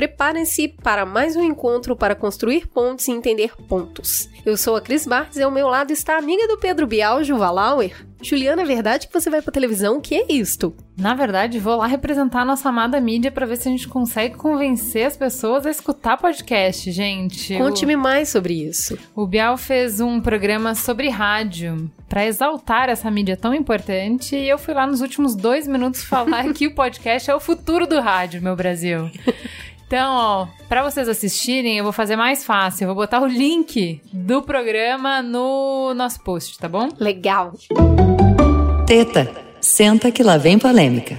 [0.00, 4.30] Preparem-se para mais um encontro para construir pontos e entender pontos.
[4.46, 7.22] Eu sou a Cris Bartz e ao meu lado está a amiga do Pedro Bial,
[7.22, 7.94] Juva Lauer.
[8.22, 9.98] Juliana, é verdade que você vai pra televisão?
[9.98, 10.74] O que é isto?
[10.96, 14.36] Na verdade, vou lá representar a nossa amada mídia para ver se a gente consegue
[14.36, 17.56] convencer as pessoas a escutar podcast, gente.
[17.56, 18.98] Conte-me mais sobre isso.
[19.14, 24.58] O Bial fez um programa sobre rádio para exaltar essa mídia tão importante e eu
[24.58, 28.42] fui lá nos últimos dois minutos falar que o podcast é o futuro do rádio,
[28.42, 29.10] meu Brasil.
[29.90, 32.84] Então, ó, pra vocês assistirem, eu vou fazer mais fácil.
[32.84, 36.90] Eu vou botar o link do programa no nosso post, tá bom?
[37.00, 37.54] Legal.
[38.86, 41.18] Teta, senta que lá vem polêmica.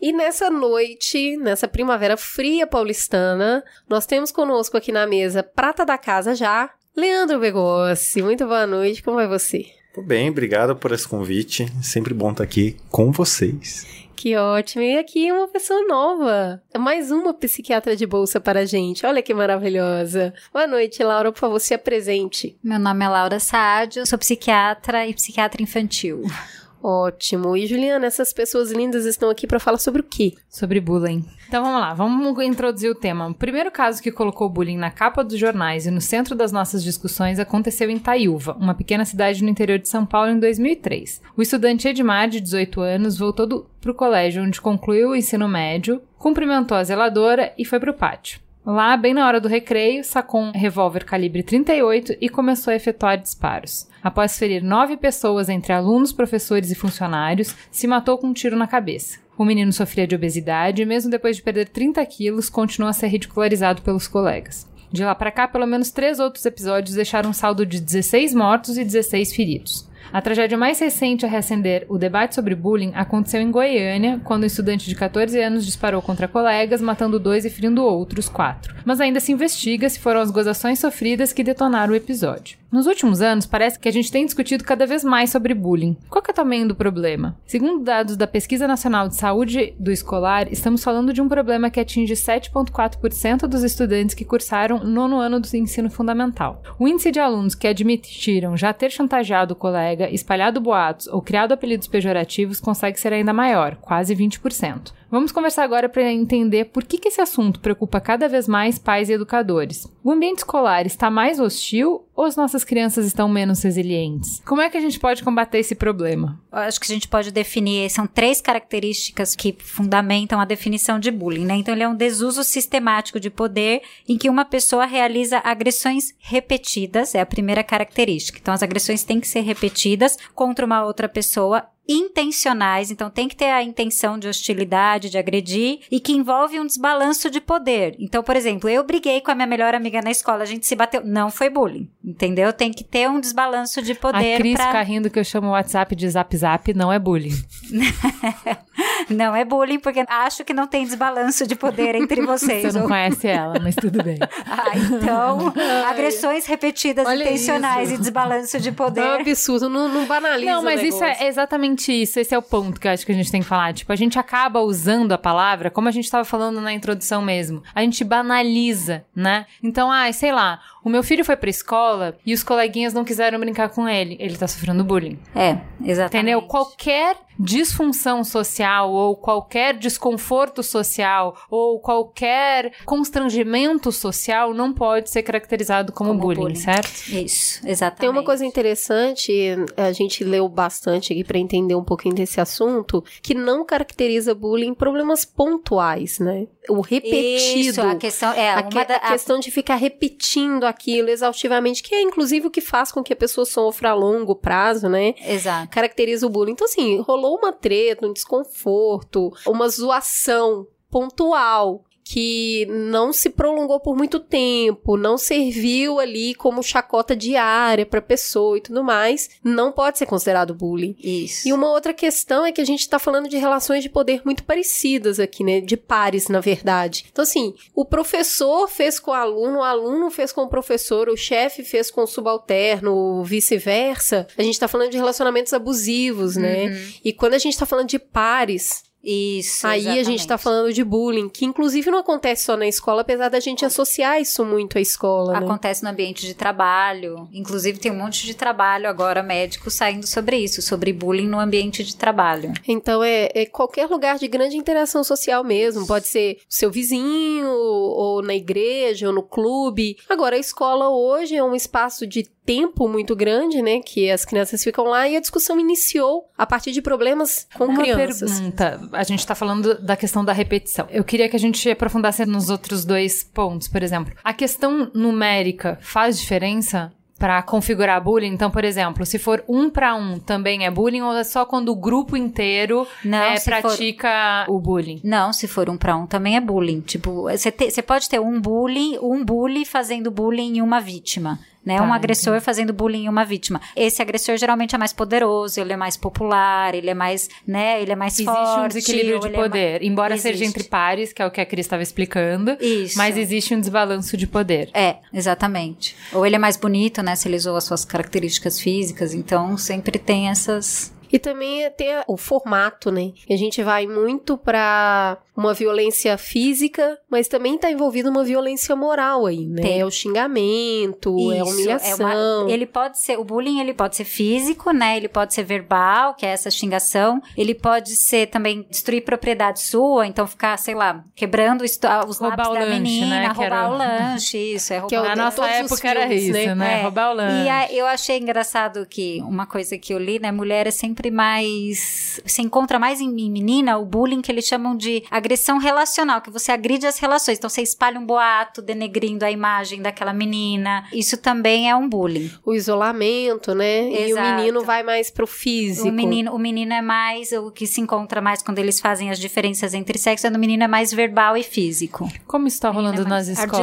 [0.00, 5.98] E nessa noite, nessa primavera fria paulistana, nós temos conosco aqui na mesa, prata da
[5.98, 8.22] casa já, Leandro Begossi.
[8.22, 9.66] Muito boa noite, como vai você?
[9.94, 11.66] Tudo bem, obrigado por esse convite.
[11.82, 14.05] Sempre bom estar aqui com vocês.
[14.16, 14.82] Que ótimo.
[14.82, 16.62] E aqui uma pessoa nova.
[16.78, 19.04] Mais uma psiquiatra de bolsa para a gente.
[19.04, 20.32] Olha que maravilhosa.
[20.50, 21.30] Boa noite, Laura.
[21.30, 22.58] Por favor, se apresente.
[22.64, 26.22] Meu nome é Laura Saadio, sou psiquiatra e psiquiatra infantil.
[26.88, 27.56] Ótimo.
[27.56, 30.34] E Juliana, essas pessoas lindas estão aqui para falar sobre o quê?
[30.48, 31.24] Sobre bullying.
[31.48, 33.26] Então vamos lá, vamos introduzir o tema.
[33.26, 36.84] O primeiro caso que colocou bullying na capa dos jornais e no centro das nossas
[36.84, 41.22] discussões aconteceu em Taiúva, uma pequena cidade no interior de São Paulo, em 2003.
[41.36, 46.00] O estudante Edmar, de 18 anos, voltou para o colégio onde concluiu o ensino médio,
[46.16, 48.38] cumprimentou a zeladora e foi para o pátio.
[48.66, 53.16] Lá, bem na hora do recreio, sacou um revólver calibre 38 e começou a efetuar
[53.16, 53.88] disparos.
[54.06, 58.68] Após ferir nove pessoas entre alunos, professores e funcionários, se matou com um tiro na
[58.68, 59.18] cabeça.
[59.36, 63.08] O menino sofria de obesidade e, mesmo depois de perder 30 quilos, continua a ser
[63.08, 64.64] ridicularizado pelos colegas.
[64.92, 68.78] De lá para cá, pelo menos três outros episódios deixaram um saldo de 16 mortos
[68.78, 69.88] e 16 feridos.
[70.12, 74.46] A tragédia mais recente a reacender o debate sobre bullying aconteceu em Goiânia, quando um
[74.46, 78.74] estudante de 14 anos disparou contra colegas, matando dois e ferindo outros quatro.
[78.84, 82.58] Mas ainda se investiga se foram as gozações sofridas que detonaram o episódio.
[82.70, 85.96] Nos últimos anos, parece que a gente tem discutido cada vez mais sobre bullying.
[86.10, 87.34] Qual é o tamanho do problema?
[87.46, 91.80] Segundo dados da Pesquisa Nacional de Saúde do Escolar, estamos falando de um problema que
[91.80, 96.62] atinge 7,4% dos estudantes que cursaram nono ano do ensino fundamental.
[96.78, 101.52] O índice de alunos que admitiram já ter chantageado o colega, espalhado boatos ou criado
[101.52, 104.92] apelidos pejorativos consegue ser ainda maior, quase 20%.
[105.08, 109.08] Vamos conversar agora para entender por que, que esse assunto preocupa cada vez mais pais
[109.08, 109.86] e educadores.
[110.02, 114.42] O ambiente escolar está mais hostil ou as nossas crianças estão menos resilientes?
[114.44, 116.40] Como é que a gente pode combater esse problema?
[116.52, 121.10] Eu acho que a gente pode definir, são três características que fundamentam a definição de
[121.12, 121.54] bullying, né?
[121.54, 127.14] Então ele é um desuso sistemático de poder em que uma pessoa realiza agressões repetidas,
[127.14, 128.38] é a primeira característica.
[128.40, 133.36] Então as agressões têm que ser repetidas contra uma outra pessoa intencionais, então tem que
[133.36, 137.96] ter a intenção de hostilidade, de agredir, e que envolve um desbalanço de poder.
[137.98, 140.74] Então, por exemplo, eu briguei com a minha melhor amiga na escola, a gente se
[140.74, 141.02] bateu.
[141.04, 142.52] Não foi bullying, entendeu?
[142.52, 144.34] Tem que ter um desbalanço de poder.
[144.34, 144.66] A Cris pra...
[144.66, 147.36] fica rindo que eu chamo o WhatsApp de zap zap, não é bullying.
[149.08, 152.62] não é bullying, porque acho que não tem desbalanço de poder entre vocês.
[152.62, 152.88] Você não ou...
[152.88, 154.18] conhece ela, mas tudo bem.
[154.46, 155.52] ah, então,
[155.88, 157.94] agressões repetidas, Olha intencionais isso.
[157.94, 159.00] e desbalanço de poder.
[159.00, 162.18] É um absurdo, não, não banaliza Não, mas isso é exatamente isso.
[162.18, 163.72] Esse é o ponto que eu acho que a gente tem que falar.
[163.72, 167.62] Tipo, a gente acaba usando a palavra, como a gente estava falando na introdução mesmo.
[167.74, 169.46] A gente banaliza, né?
[169.62, 173.04] Então, ai, ah, sei lá, o meu filho foi pra escola e os coleguinhas não
[173.04, 174.16] quiseram brincar com ele.
[174.20, 175.18] Ele tá sofrendo bullying.
[175.34, 176.16] É, exatamente.
[176.16, 176.42] Entendeu?
[176.42, 185.92] Qualquer disfunção social ou qualquer desconforto social ou qualquer constrangimento social não pode ser caracterizado
[185.92, 187.08] como, como bullying, bullying, certo?
[187.08, 188.00] Isso, exatamente.
[188.00, 189.32] Tem uma coisa interessante,
[189.76, 194.72] a gente leu bastante aqui para entender um pouquinho desse assunto, que não caracteriza bullying
[194.72, 196.46] problemas pontuais, né?
[196.68, 197.70] O repetido.
[197.70, 201.94] Isso, a questão é a, que, da, a questão de ficar repetindo aquilo exaustivamente, que
[201.94, 205.14] é inclusive o que faz com que a pessoa sofra a longo prazo, né?
[205.24, 205.70] Exato.
[205.70, 206.52] Caracteriza o bullying.
[206.52, 213.96] Então assim, rolou uma treta, um desconforto, uma zoação pontual que não se prolongou por
[213.96, 219.98] muito tempo, não serviu ali como chacota diária para pessoa e tudo mais, não pode
[219.98, 220.94] ser considerado bullying.
[221.02, 221.48] Isso.
[221.48, 224.44] E uma outra questão é que a gente tá falando de relações de poder muito
[224.44, 225.60] parecidas aqui, né?
[225.60, 227.06] De pares, na verdade.
[227.10, 231.16] Então, assim, o professor fez com o aluno, o aluno fez com o professor, o
[231.16, 234.28] chefe fez com o subalterno, vice-versa.
[234.38, 236.66] A gente tá falando de relacionamentos abusivos, né?
[237.04, 239.64] E quando a gente tá falando de pares, Isso.
[239.66, 240.42] Aí a gente tá exatamente.
[240.42, 244.44] falando de bullying, que inclusive não acontece só na escola, apesar da gente associar isso
[244.44, 245.38] muito à escola, né?
[245.38, 247.28] Acontece no ambiente de trabalho.
[247.32, 251.84] Inclusive, tem um monte de trabalho agora médico saindo sobre isso, sobre bullying no ambiente
[251.84, 252.52] de trabalho.
[252.66, 255.86] Então é, é qualquer lugar de grande interação social mesmo.
[255.86, 259.96] Pode ser seu vizinho, ou na igreja, ou no clube.
[260.08, 263.80] Agora, a escola hoje é um espaço de tempo muito grande, né?
[263.80, 267.82] Que as crianças ficam lá e a discussão iniciou a partir de problemas com Uma
[267.82, 268.38] crianças.
[268.38, 268.80] pergunta.
[268.96, 270.86] A gente tá falando da questão da repetição.
[270.90, 274.14] Eu queria que a gente aprofundasse nos outros dois pontos, por exemplo.
[274.24, 276.92] A questão numérica faz diferença?
[277.18, 278.34] Pra configurar bullying?
[278.34, 281.70] Então, por exemplo, se for um pra um, também é bullying ou é só quando
[281.70, 285.00] o grupo inteiro Não, é, se for- pratica o bullying?
[285.02, 286.82] Não, se for um pra um, também é bullying.
[286.82, 291.38] Tipo, você te- você pode ter um bullying, um bully fazendo bullying em uma vítima.
[291.66, 291.78] Né?
[291.78, 293.60] Tá, um agressor fazendo bullying em uma vítima.
[293.74, 297.90] Esse agressor geralmente é mais poderoso, ele é mais popular, ele é mais, né, ele
[297.90, 298.60] é mais Existe forte.
[298.60, 300.60] um desequilíbrio de ele é ma- poder, embora seja Existe.
[300.60, 302.56] entre pares, que é o que a Cris estava explicando.
[302.60, 302.96] Isso.
[302.96, 304.70] Mas existe um desbalanço de poder.
[304.72, 305.96] É, exatamente.
[306.12, 307.16] Ou ele é mais bonito, né?
[307.16, 310.94] Se ele usou as suas características físicas, então sempre tem essas.
[311.12, 313.12] E também ter o formato, né?
[313.28, 319.26] A gente vai muito pra uma violência física, mas também tá envolvido uma violência moral
[319.26, 319.62] aí, né?
[319.62, 319.80] Tem.
[319.80, 321.98] É o xingamento, é a Isso, humilhação.
[322.44, 324.96] uma- ele pode ser, o bullying ele pode ser físico, né?
[324.96, 327.20] Ele pode ser verbal, que é essa xingação.
[327.36, 331.72] Ele pode ser também destruir propriedade sua, então ficar, sei lá, quebrando os,
[332.08, 334.88] os Roubar lápis o da lanche, menina, né, roubar era- o lanche, isso, é roubar
[334.88, 336.54] Que é o- o Na de nossa época era filmes, isso, né?
[336.54, 336.80] né?
[336.80, 336.82] É.
[336.82, 337.44] Roubar o lanche.
[337.44, 340.30] E a- eu achei engraçado que uma coisa que eu li, né?
[340.32, 342.20] Mulher é sempre mais.
[342.24, 345.25] Se encontra mais em em menina o bullying que eles chamam de agressão
[345.58, 347.38] relacional, que você agride as relações.
[347.38, 350.84] Então você espalha um boato denegrindo a imagem daquela menina.
[350.92, 352.30] Isso também é um bullying.
[352.44, 353.88] O isolamento, né?
[353.90, 354.36] E o Exato.
[354.36, 355.88] menino vai mais pro físico.
[355.88, 357.32] O menino, o menino é mais.
[357.32, 360.62] O que se encontra mais quando eles fazem as diferenças entre sexos é no menino
[360.64, 362.08] é mais verbal e físico.
[362.26, 363.54] Como isso tá rolando Menina nas escolas?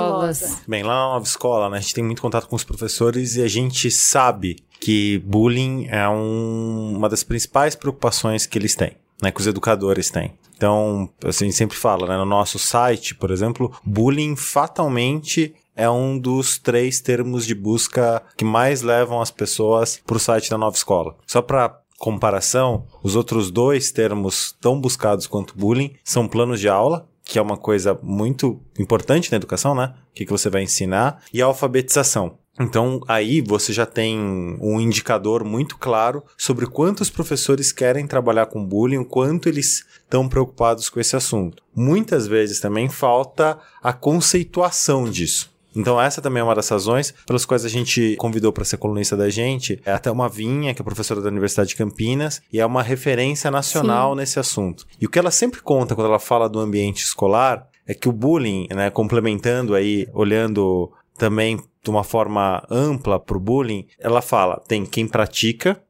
[0.44, 0.62] ardilosa.
[0.68, 3.42] Bem, lá na nova escola, né, a gente tem muito contato com os professores e
[3.42, 8.92] a gente sabe que bullying é um- uma das principais preocupações que eles têm,
[9.24, 10.34] né, que os educadores têm.
[10.56, 16.60] Então, assim, sempre fala, né, no nosso site, por exemplo, bullying fatalmente é um dos
[16.60, 21.16] três termos de busca que mais levam as pessoas para o site da nova escola.
[21.26, 27.08] Só para comparação, os outros dois termos tão buscados quanto bullying são planos de aula,
[27.24, 29.94] que é uma coisa muito importante na educação, né?
[30.12, 32.38] O que, que você vai ensinar, e alfabetização.
[32.60, 34.20] Então, aí você já tem
[34.62, 40.30] um indicador muito claro sobre quantos professores querem trabalhar com bullying, o quanto eles estão
[40.30, 41.64] preocupados com esse assunto.
[41.76, 45.52] Muitas vezes também falta a conceituação disso.
[45.76, 49.18] Então essa também é uma das razões pelas quais a gente convidou para ser colunista
[49.18, 49.82] da gente.
[49.84, 53.50] É até uma Vinha, que é professora da Universidade de Campinas, e é uma referência
[53.50, 54.86] nacional nesse assunto.
[55.02, 58.14] E o que ela sempre conta quando ela fala do ambiente escolar é que o
[58.14, 60.92] bullying, né, complementando aí, olhando
[61.24, 65.82] também de uma forma ampla para o bullying, ela fala, tem quem pratica,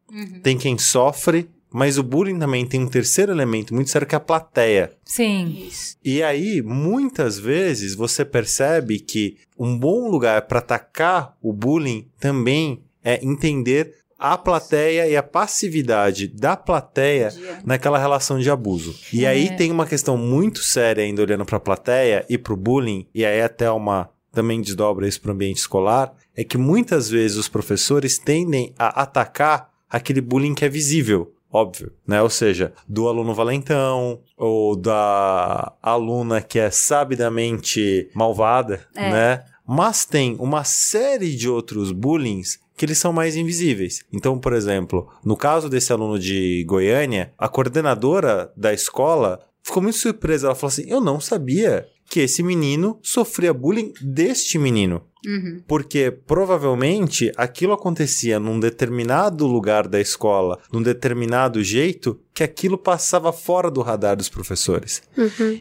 [0.44, 4.18] tem quem sofre, mas o bullying também tem um terceiro elemento muito sério que é
[4.18, 4.92] a plateia.
[5.04, 5.72] Sim.
[6.06, 12.84] E aí, muitas vezes, você percebe que um bom lugar para atacar o bullying também
[13.04, 17.34] é entender a plateia e a passividade da plateia
[17.66, 18.96] naquela relação de abuso.
[19.12, 22.58] E aí tem uma questão muito séria ainda olhando para a plateia e para o
[22.58, 27.10] bullying, e aí até uma também desdobra isso para o ambiente escolar, é que muitas
[27.10, 32.20] vezes os professores tendem a atacar aquele bullying que é visível óbvio, né?
[32.20, 39.12] Ou seja, do aluno valentão ou da aluna que é sabidamente malvada, É.
[39.12, 39.44] né?
[39.66, 44.04] Mas tem uma série de outros bullings que eles são mais invisíveis.
[44.12, 49.98] Então, por exemplo, no caso desse aluno de Goiânia, a coordenadora da escola ficou muito
[50.00, 50.48] surpresa.
[50.48, 55.02] Ela falou assim: Eu não sabia que esse menino sofria bullying deste menino.
[55.68, 63.34] Porque provavelmente aquilo acontecia num determinado lugar da escola, num determinado jeito, que aquilo passava
[63.34, 65.02] fora do radar dos professores.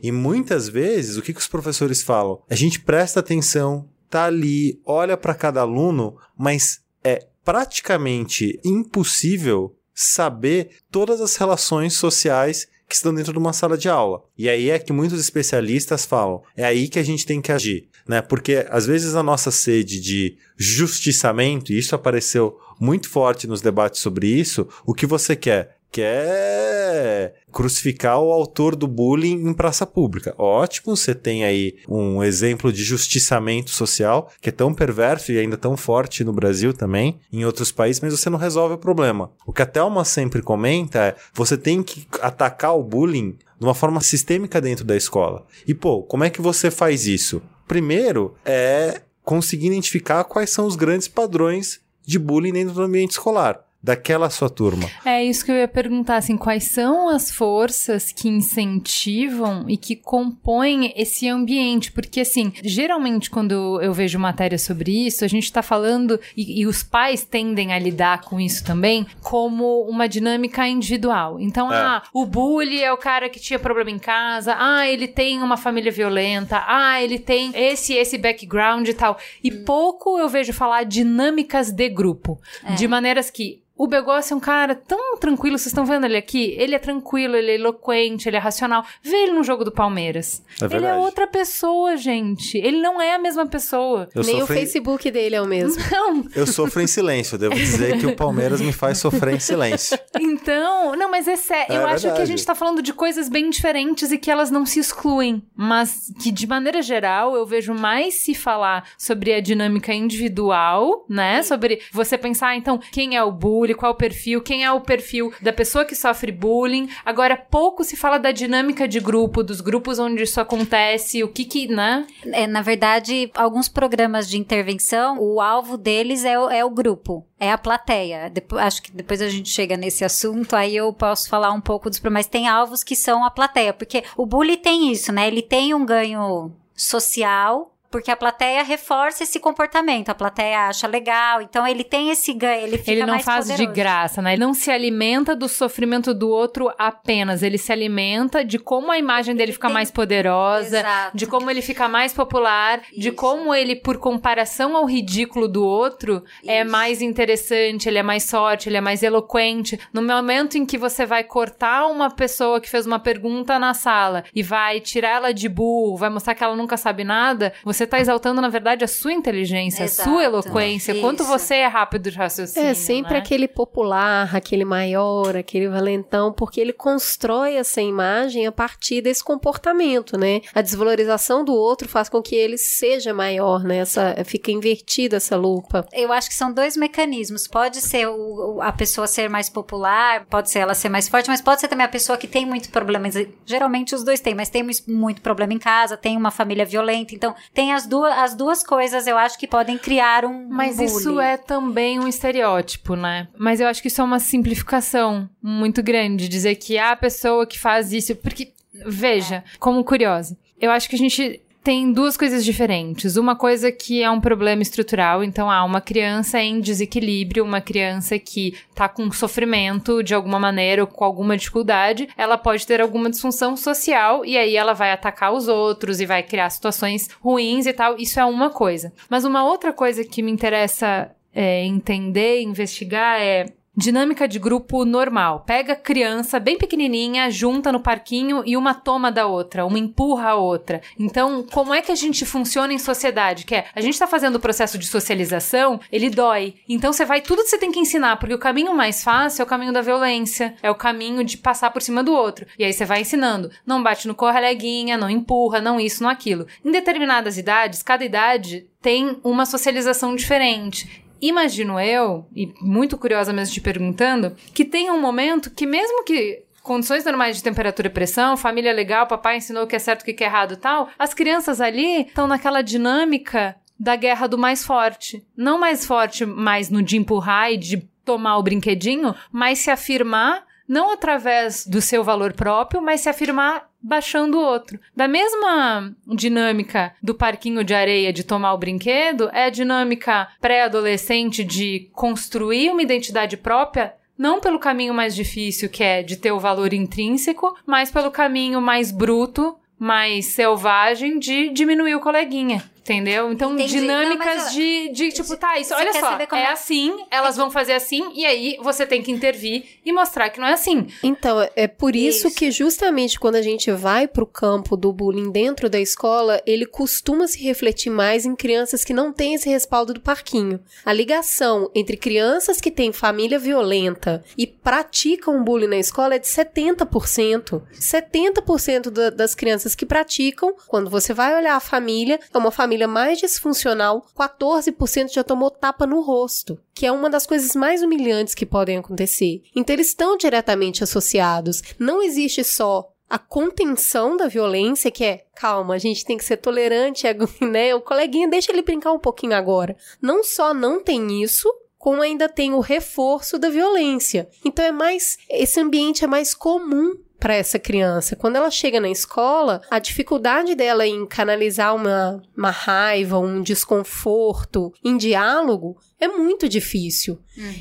[0.02, 2.42] E muitas vezes, o que, que os professores falam?
[2.50, 10.68] A gente presta atenção, tá ali, olha para cada aluno, mas é praticamente impossível saber
[10.90, 14.23] todas as relações sociais que estão dentro de uma sala de aula.
[14.37, 17.89] E aí é que muitos especialistas falam, é aí que a gente tem que agir,
[18.07, 18.21] né?
[18.21, 24.01] Porque às vezes a nossa sede de justiçamento, e isso apareceu muito forte nos debates
[24.01, 25.77] sobre isso, o que você quer?
[25.91, 30.35] Quer crucificar o autor do bullying em praça pública.
[30.38, 35.56] Ótimo, você tem aí um exemplo de justiçamento social que é tão perverso e ainda
[35.56, 39.30] tão forte no Brasil também, em outros países, mas você não resolve o problema.
[39.47, 43.75] O que a Thelma sempre comenta é: você tem que atacar o bullying de uma
[43.75, 45.47] forma sistêmica dentro da escola.
[45.66, 47.42] E pô, como é que você faz isso?
[47.68, 53.64] Primeiro é conseguir identificar quais são os grandes padrões de bullying dentro do ambiente escolar
[53.83, 54.89] daquela sua turma.
[55.05, 59.97] É isso que eu ia perguntar, assim, quais são as forças que incentivam e que
[59.97, 61.91] compõem esse ambiente?
[61.91, 66.67] Porque, assim, geralmente quando eu vejo matéria sobre isso, a gente está falando, e, e,
[66.67, 71.41] os pais tendem a lidar com isso também, como uma dinâmica individual.
[71.41, 71.77] Então, é.
[71.77, 75.57] ah, o bully é o cara que tinha problema em casa, ah, ele tem uma
[75.57, 79.19] família violenta, ah, ele tem esse esse background e tal.
[79.43, 82.75] E pouco eu vejo falar dinâmicas de grupo, é.
[82.75, 86.55] de maneiras que o Begossi é um cara tão tranquilo, vocês estão vendo ele aqui?
[86.57, 88.85] Ele é tranquilo, ele é eloquente, ele é racional.
[89.03, 90.41] Vê ele no jogo do Palmeiras.
[90.61, 92.57] É ele é outra pessoa, gente.
[92.59, 94.09] Ele não é a mesma pessoa.
[94.15, 95.83] Eu Nem o Facebook dele é o mesmo.
[95.91, 96.25] Não.
[96.33, 97.37] Eu sofro em silêncio.
[97.37, 99.99] Devo dizer que o Palmeiras me faz sofrer em silêncio.
[100.21, 101.73] Então, não, mas é sério.
[101.73, 102.07] É eu verdade.
[102.07, 104.79] acho que a gente tá falando de coisas bem diferentes e que elas não se
[104.79, 105.43] excluem.
[105.57, 111.43] Mas que, de maneira geral, eu vejo mais se falar sobre a dinâmica individual, né?
[111.43, 113.72] Sobre você pensar, ah, então, quem é o bullying?
[113.75, 116.88] Qual o perfil, quem é o perfil da pessoa que sofre bullying.
[117.05, 121.45] Agora, pouco se fala da dinâmica de grupo, dos grupos onde isso acontece, o que
[121.45, 122.07] que, né?
[122.26, 127.25] É, na verdade, alguns programas de intervenção, o alvo deles é o, é o grupo
[127.43, 128.31] é a plateia.
[128.31, 131.91] Depois, acho que depois a gente chega nesse assunto, aí eu posso falar um pouco
[131.91, 135.26] dos mas tem alvos que são a plateia, porque o bullying tem isso, né?
[135.26, 141.42] Ele tem um ganho social porque a plateia reforça esse comportamento, a plateia acha legal,
[141.42, 143.66] então ele tem esse ganho, ele fica Ele não faz poderoso.
[143.68, 144.32] de graça, né?
[144.32, 148.99] Ele não se alimenta do sofrimento do outro apenas, ele se alimenta de como a
[148.99, 149.75] imagem dele fica tem...
[149.75, 151.16] mais poderosa, Exato.
[151.16, 153.00] de como ele fica mais popular, Isso.
[153.00, 156.50] de como ele, por comparação ao ridículo do outro, é Isso.
[156.50, 159.78] é mais interessante, ele é mais sorte, ele é mais eloquente.
[159.92, 164.25] No momento em que você vai cortar uma pessoa que fez uma pergunta na sala
[164.34, 167.85] e vai tirar ela de burro, vai mostrar que ela nunca sabe nada, você você
[167.85, 170.09] está exaltando, na verdade, a sua inteligência, Exato.
[170.09, 171.01] a sua eloquência, Isso.
[171.01, 172.69] quanto você é rápido de raciocínio.
[172.69, 173.19] É sempre né?
[173.19, 180.17] aquele popular, aquele maior, aquele valentão, porque ele constrói essa imagem a partir desse comportamento,
[180.17, 180.41] né?
[180.55, 183.79] A desvalorização do outro faz com que ele seja maior, né?
[183.79, 185.87] Essa, fica invertida essa lupa.
[185.93, 187.49] Eu acho que são dois mecanismos.
[187.49, 191.41] Pode ser o, a pessoa ser mais popular, pode ser ela ser mais forte, mas
[191.41, 193.09] pode ser também a pessoa que tem muito problema.
[193.45, 197.35] Geralmente os dois têm, mas tem muito problema em casa, tem uma família violenta, então
[197.53, 200.49] tem as duas, as duas coisas, eu acho que podem criar um.
[200.49, 203.29] Mas isso é também um estereótipo, né?
[203.37, 206.29] Mas eu acho que isso é uma simplificação muito grande.
[206.29, 208.14] Dizer que a pessoa que faz isso.
[208.17, 208.52] Porque,
[208.87, 209.45] veja, é.
[209.59, 213.16] como curiosa, eu acho que a gente tem duas coisas diferentes.
[213.16, 217.61] Uma coisa que é um problema estrutural, então há ah, uma criança em desequilíbrio, uma
[217.61, 222.81] criança que tá com sofrimento de alguma maneira ou com alguma dificuldade, ela pode ter
[222.81, 227.66] alguma disfunção social e aí ela vai atacar os outros e vai criar situações ruins
[227.66, 227.97] e tal.
[227.97, 228.92] Isso é uma coisa.
[229.09, 235.45] Mas uma outra coisa que me interessa é, entender, investigar é Dinâmica de grupo normal.
[235.47, 240.35] Pega criança bem pequenininha, junta no parquinho e uma toma da outra, uma empurra a
[240.35, 240.83] outra.
[240.99, 243.47] Então, como é que a gente funciona em sociedade?
[243.47, 246.57] Que é, a gente tá fazendo o processo de socialização, ele dói.
[246.69, 249.45] Então, você vai tudo que você tem que ensinar, porque o caminho mais fácil é
[249.45, 252.47] o caminho da violência, é o caminho de passar por cima do outro.
[252.59, 256.47] E aí você vai ensinando, não bate no correleguinha, não empurra, não isso, não aquilo.
[256.62, 261.01] Em determinadas idades, cada idade tem uma socialização diferente.
[261.23, 266.43] Imagino eu, e muito curiosa mesmo te perguntando, que tem um momento que mesmo que
[266.62, 270.05] condições normais de temperatura e pressão, família legal, papai ensinou o que é certo, o
[270.05, 275.25] que é errado tal, as crianças ali estão naquela dinâmica da guerra do mais forte.
[275.37, 280.45] Não mais forte mais no de empurrar e de tomar o brinquedinho, mas se afirmar
[280.69, 284.79] não através do seu valor próprio, mas se afirmar baixando o outro.
[284.95, 291.43] Da mesma dinâmica do parquinho de areia de tomar o brinquedo, é a dinâmica pré-adolescente
[291.43, 296.39] de construir uma identidade própria não pelo caminho mais difícil, que é de ter o
[296.39, 302.62] valor intrínseco, mas pelo caminho mais bruto, mais selvagem de diminuir o coleguinha.
[302.83, 303.31] Entendeu?
[303.31, 303.79] Então, Entendi.
[303.81, 307.49] dinâmicas Não, de, de, tipo, tá, isso, Você olha só, é é- assim, elas vão
[307.49, 310.89] fazer assim, e aí você tem que intervir e mostrar que não é assim.
[311.01, 312.37] Então, é por isso, Isso.
[312.37, 317.29] que justamente quando a gente vai pro campo do bullying dentro da escola, ele costuma
[317.29, 320.59] se refletir mais em crianças que não têm esse respaldo do parquinho.
[320.85, 326.27] A ligação entre crianças que têm família violenta e praticam bullying na escola é de
[326.27, 327.62] 70%.
[327.79, 332.72] 70% da- das crianças que praticam, quando você vai olhar a família, é uma família
[332.88, 338.35] mais disfuncional, 14% já tomou tapa no rosto, que é uma das coisas mais humilhantes
[338.35, 339.43] que podem acontecer.
[339.55, 341.62] Então eles estão diretamente associados.
[341.79, 346.38] Não existe só a contenção da violência, que é, calma, a gente tem que ser
[346.38, 347.75] tolerante, é, né?
[347.75, 349.76] O coleguinha deixa ele brincar um pouquinho agora.
[350.00, 354.29] Não só não tem isso, como ainda tem o reforço da violência.
[354.45, 358.17] Então é mais esse ambiente é mais comum para essa criança.
[358.17, 364.75] Quando ela chega na escola, a dificuldade dela em canalizar uma, uma raiva, um desconforto
[364.85, 367.21] em diálogo é muito difícil.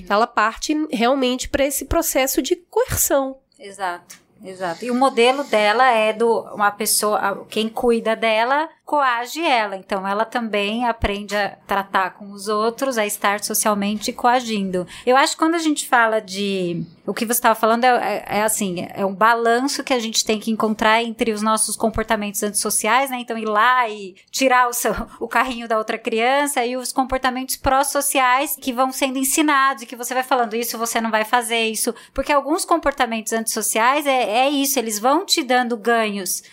[0.10, 3.38] Ela parte realmente para esse processo de coerção.
[3.60, 4.84] Exato, exato.
[4.84, 9.77] E o modelo dela é do uma pessoa, quem cuida dela coage ela.
[9.77, 14.86] Então ela também aprende a tratar com os outros, a estar socialmente coagindo.
[15.05, 18.39] Eu acho que quando a gente fala de o que você estava falando é, é-
[18.39, 22.43] é assim, é um balanço que a gente tem que encontrar entre os nossos comportamentos
[22.43, 23.19] antissociais, né?
[23.21, 27.55] Então ir lá e tirar o, seu, o carrinho da outra criança e os comportamentos
[27.55, 31.62] pró-sociais que vão sendo ensinados e que você vai falando isso você não vai fazer
[31.69, 36.43] isso, porque alguns comportamentos antissociais é, é isso, eles vão te dando ganhos.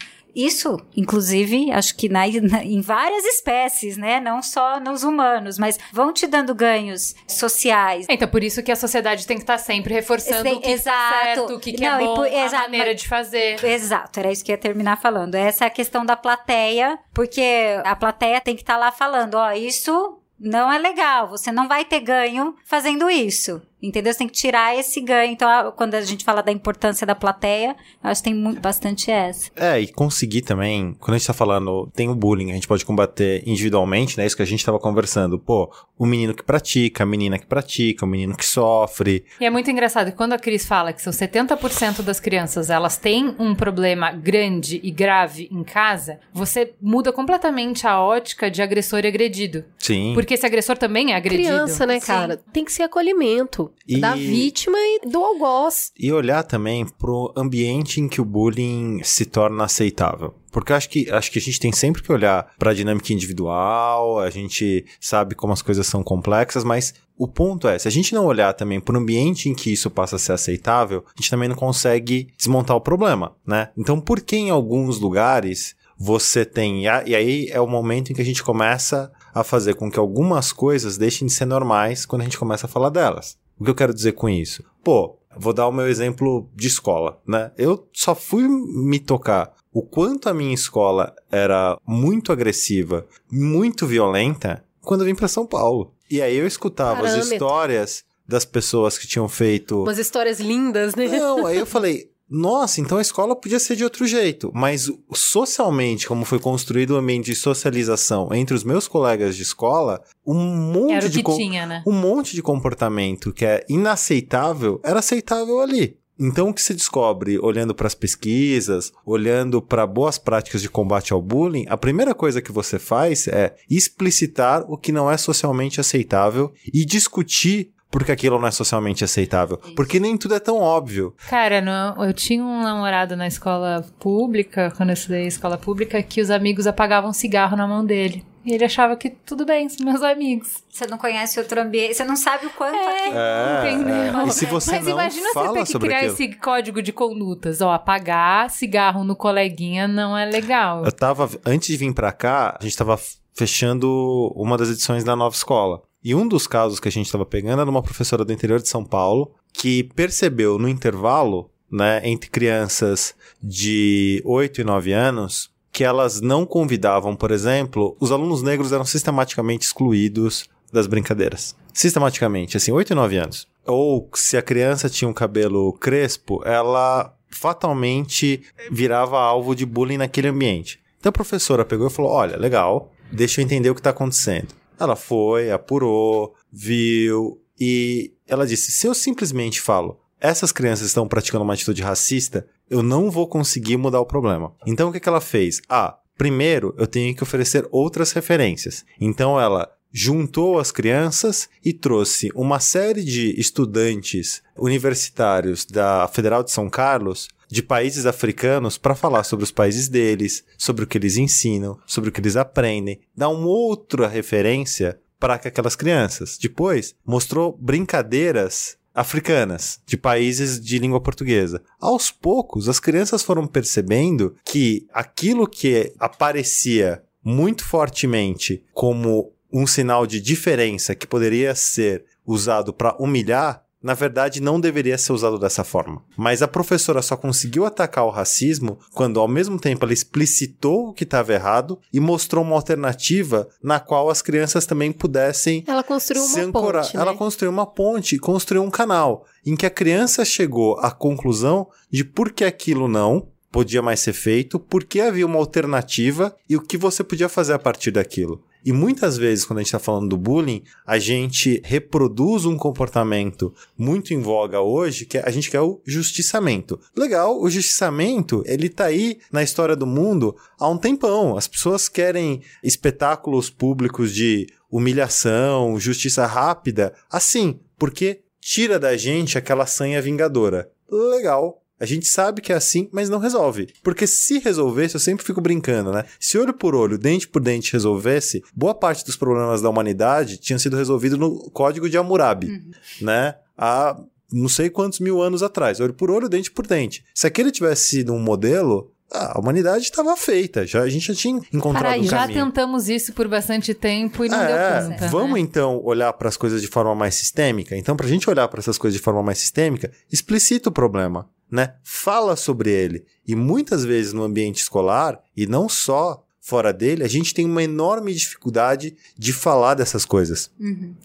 [0.41, 4.21] Isso, inclusive, acho que na, na- em várias espécies, né?
[4.21, 8.07] Não só nos humanos, mas vão te dando ganhos sociais.
[8.09, 10.97] Então, por isso que a sociedade tem que estar sempre reforçando Sim, o que exato.
[11.15, 13.65] tá certo, o que, que Não, é bom, por- a exato, maneira mas- de fazer.
[13.65, 15.35] Exato, era isso que eu ia terminar falando.
[15.35, 17.43] Essa é a questão da plateia, porque
[17.85, 21.85] a plateia tem que estar lá falando, ó, isso não é legal, você não vai
[21.85, 23.61] ter ganho fazendo isso.
[23.81, 24.13] Entendeu?
[24.13, 25.33] Você tem que tirar esse ganho.
[25.33, 29.11] Então, quando a gente fala da importância da plateia, eu acho que tem muito, bastante
[29.11, 29.51] essa.
[29.55, 32.85] É, e conseguir também, quando a gente tá falando, tem o bullying, a gente pode
[32.85, 34.27] combater individualmente, né?
[34.27, 35.39] Isso que a gente tava conversando.
[35.39, 39.25] Pô, o menino que pratica, a menina que pratica, o menino que sofre.
[39.41, 42.97] E é muito engraçado que quando a Cris fala que são 70% das crianças, elas
[42.97, 49.05] têm um problema grande e grave em casa, você muda completamente a ótica de agressor
[49.05, 49.65] e agredido.
[49.79, 50.13] Sim.
[50.15, 51.49] Porque esse agressor também é agredido.
[51.49, 52.07] Criança, né, Sim.
[52.07, 52.37] cara?
[52.53, 55.93] Tem que ser acolhimento E- da vítima e do algoz.
[55.99, 60.35] E olhar também pro ambiente em que o bullying se torna aceitável.
[60.51, 64.19] Porque eu acho que, acho que a gente tem sempre que olhar pra dinâmica individual,
[64.19, 68.15] a gente sabe como as coisas são complexas, mas o ponto é, se a gente
[68.15, 71.49] não olhar também pro ambiente em que isso passa a ser aceitável, a gente também
[71.49, 73.71] não consegue desmontar o problema, né?
[73.77, 76.85] Então, por que em alguns lugares você tem.
[76.85, 79.91] E a- e aí é o momento em que a gente começa a fazer com
[79.91, 83.37] que algumas coisas deixem de ser normais quando a gente começa a falar delas.
[83.59, 84.63] O que eu quero dizer com isso?
[84.85, 87.51] Pô, vou dar o meu exemplo de escola, né?
[87.57, 94.65] Eu só fui me tocar o quanto a minha escola era muito agressiva, muito violenta,
[94.81, 95.93] quando eu vim pra São Paulo.
[96.11, 97.33] E aí eu escutava as Parâmetro.
[97.35, 101.07] histórias das pessoas que tinham feito Umas histórias lindas, né?
[101.07, 104.51] não, aí eu falei, nossa, então a escola podia ser de outro jeito.
[104.55, 110.03] Mas socialmente, como foi construído o ambiente de socialização entre os meus colegas de escola,
[110.27, 111.83] um monte Era o de tinha, né?
[111.87, 115.97] um monte de comportamento que é inaceitável era aceitável ali.
[116.21, 121.13] Então o que se descobre olhando para as pesquisas, olhando para boas práticas de combate
[121.13, 125.81] ao bullying, a primeira coisa que você faz é explicitar o que não é socialmente
[125.81, 131.15] aceitável e discutir porque aquilo não é socialmente aceitável, porque nem tudo é tão óbvio.
[131.29, 136.21] Cara, no- eu tinha um namorado na escola pública, quando eu estudei escola pública, que
[136.21, 138.25] os amigos apagavam cigarro na mão dele.
[138.45, 140.63] E ele achava que tudo bem, são meus amigos.
[140.71, 143.11] Você não conhece outro ambiente, você não sabe o quanto aqui.
[143.13, 143.95] É, Entendeu?
[144.21, 144.27] é.
[144.27, 146.13] E se você Mas não imagina fala você ter que criar aquilo.
[146.15, 147.61] esse código de condutas.
[147.61, 150.83] Ó, apagar cigarro no coleguinha não é legal.
[150.85, 152.99] Eu tava, antes de vir pra cá, a gente tava
[153.35, 155.83] fechando uma das edições da nova escola.
[156.03, 158.69] E um dos casos que a gente tava pegando era uma professora do interior de
[158.69, 165.85] São Paulo que percebeu no intervalo, né, entre crianças de 8 e 9 anos, que
[165.85, 171.57] elas não convidavam, por exemplo, os alunos negros eram sistematicamente excluídos das brincadeiras.
[171.73, 173.49] Sistematicamente, assim, 8 e 9 anos.
[173.67, 180.29] Ou se a criança tinha um cabelo crespo, ela fatalmente virava alvo de bullying naquele
[180.29, 180.81] ambiente.
[180.99, 184.49] Então a professora pegou e falou: Olha, legal, deixa eu entender o que está acontecendo.
[184.79, 191.45] Ela foi, apurou, viu e ela disse: Se eu simplesmente falo, essas crianças estão praticando
[191.45, 194.55] uma atitude racista, eu não vou conseguir mudar o problema.
[194.67, 195.61] Então o que, que ela fez?
[195.69, 198.85] Ah, primeiro eu tenho que oferecer outras referências.
[199.01, 206.51] Então ela juntou as crianças e trouxe uma série de estudantes universitários da Federal de
[206.51, 211.17] São Carlos de países africanos para falar sobre os países deles, sobre o que eles
[211.17, 216.39] ensinam, sobre o que eles aprendem, dar uma outra referência para aquelas crianças.
[216.41, 221.63] Depois, mostrou brincadeiras africanas, de países de língua portuguesa.
[221.81, 230.07] Aos poucos, as crianças foram percebendo que aquilo que aparecia muito fortemente como um sinal
[230.07, 235.65] de diferença que poderia ser usado para humilhar na verdade não deveria ser usado dessa
[235.65, 236.03] forma.
[236.17, 240.93] Mas a professora só conseguiu atacar o racismo quando, ao mesmo tempo, ela explicitou o
[240.93, 246.23] que estava errado e mostrou uma alternativa na qual as crianças também pudessem ela construiu
[246.25, 246.83] se uma ancorar.
[246.83, 247.03] ponte, né?
[247.03, 252.05] Ela construiu uma ponte, construiu um canal em que a criança chegou à conclusão de
[252.05, 256.61] por que aquilo não podia mais ser feito, por que havia uma alternativa e o
[256.61, 258.45] que você podia fazer a partir daquilo.
[258.65, 263.55] E muitas vezes, quando a gente está falando do bullying, a gente reproduz um comportamento
[263.77, 266.79] muito em voga hoje, que a gente quer o justiçamento.
[266.97, 271.37] Legal, o justiçamento, ele tá aí na história do mundo há um tempão.
[271.37, 279.67] As pessoas querem espetáculos públicos de humilhação, justiça rápida, assim, porque tira da gente aquela
[279.67, 280.71] sanha vingadora.
[280.91, 283.69] Legal, a gente sabe que é assim, mas não resolve.
[283.83, 286.05] Porque se resolvesse, eu sempre fico brincando, né?
[286.19, 290.59] Se olho por olho, dente por dente resolvesse, boa parte dos problemas da humanidade tinham
[290.59, 292.63] sido resolvidos no código de Hammurabi,
[293.01, 293.35] né?
[293.57, 293.97] Há
[294.33, 295.81] não sei quantos mil anos atrás.
[295.81, 297.05] Olho por olho, dente por dente.
[297.15, 300.67] Se aquele tivesse sido um modelo, ah, a humanidade estava feita.
[300.67, 302.45] Já, a gente já tinha encontrado Peraí, um Já caminho.
[302.45, 305.09] tentamos isso por bastante tempo e não É, deu conta.
[305.09, 305.41] Vamos né?
[305.41, 307.75] então olhar para as coisas de forma mais sistêmica.
[307.75, 311.27] Então, para a gente olhar para essas coisas de forma mais sistêmica, explicita o problema,
[311.51, 311.75] né?
[311.83, 313.05] Fala sobre ele.
[313.27, 317.63] E muitas vezes no ambiente escolar, e não só fora dele, a gente tem uma
[317.63, 320.51] enorme dificuldade de falar dessas coisas.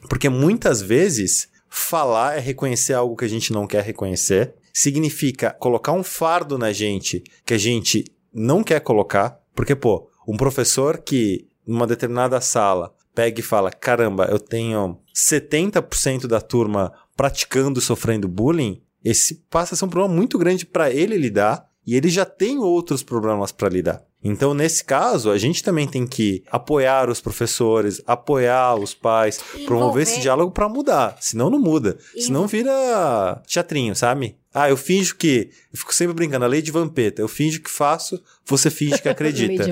[0.08, 4.54] Porque muitas vezes falar é reconhecer algo que a gente não quer reconhecer.
[4.72, 9.40] Significa colocar um fardo na gente que a gente não quer colocar.
[9.56, 16.28] Porque, pô, um professor que numa determinada sala pega e fala: caramba, eu tenho 70%
[16.28, 20.92] da turma praticando e sofrendo bullying, esse passa a ser um problema muito grande para
[20.92, 24.02] ele lidar e ele já tem outros problemas para lidar.
[24.24, 30.04] Então, nesse caso, a gente também tem que apoiar os professores, apoiar os pais, promover
[30.04, 30.22] esse Envolver.
[30.22, 31.18] diálogo para mudar.
[31.20, 31.98] Senão não muda.
[32.18, 34.38] Senão vira teatrinho, sabe?
[34.54, 35.50] Ah, eu finjo que.
[35.74, 37.22] Eu fico sempre brincando, a lei de Vampeta.
[37.22, 39.66] Eu finjo que faço, você finge que acredita.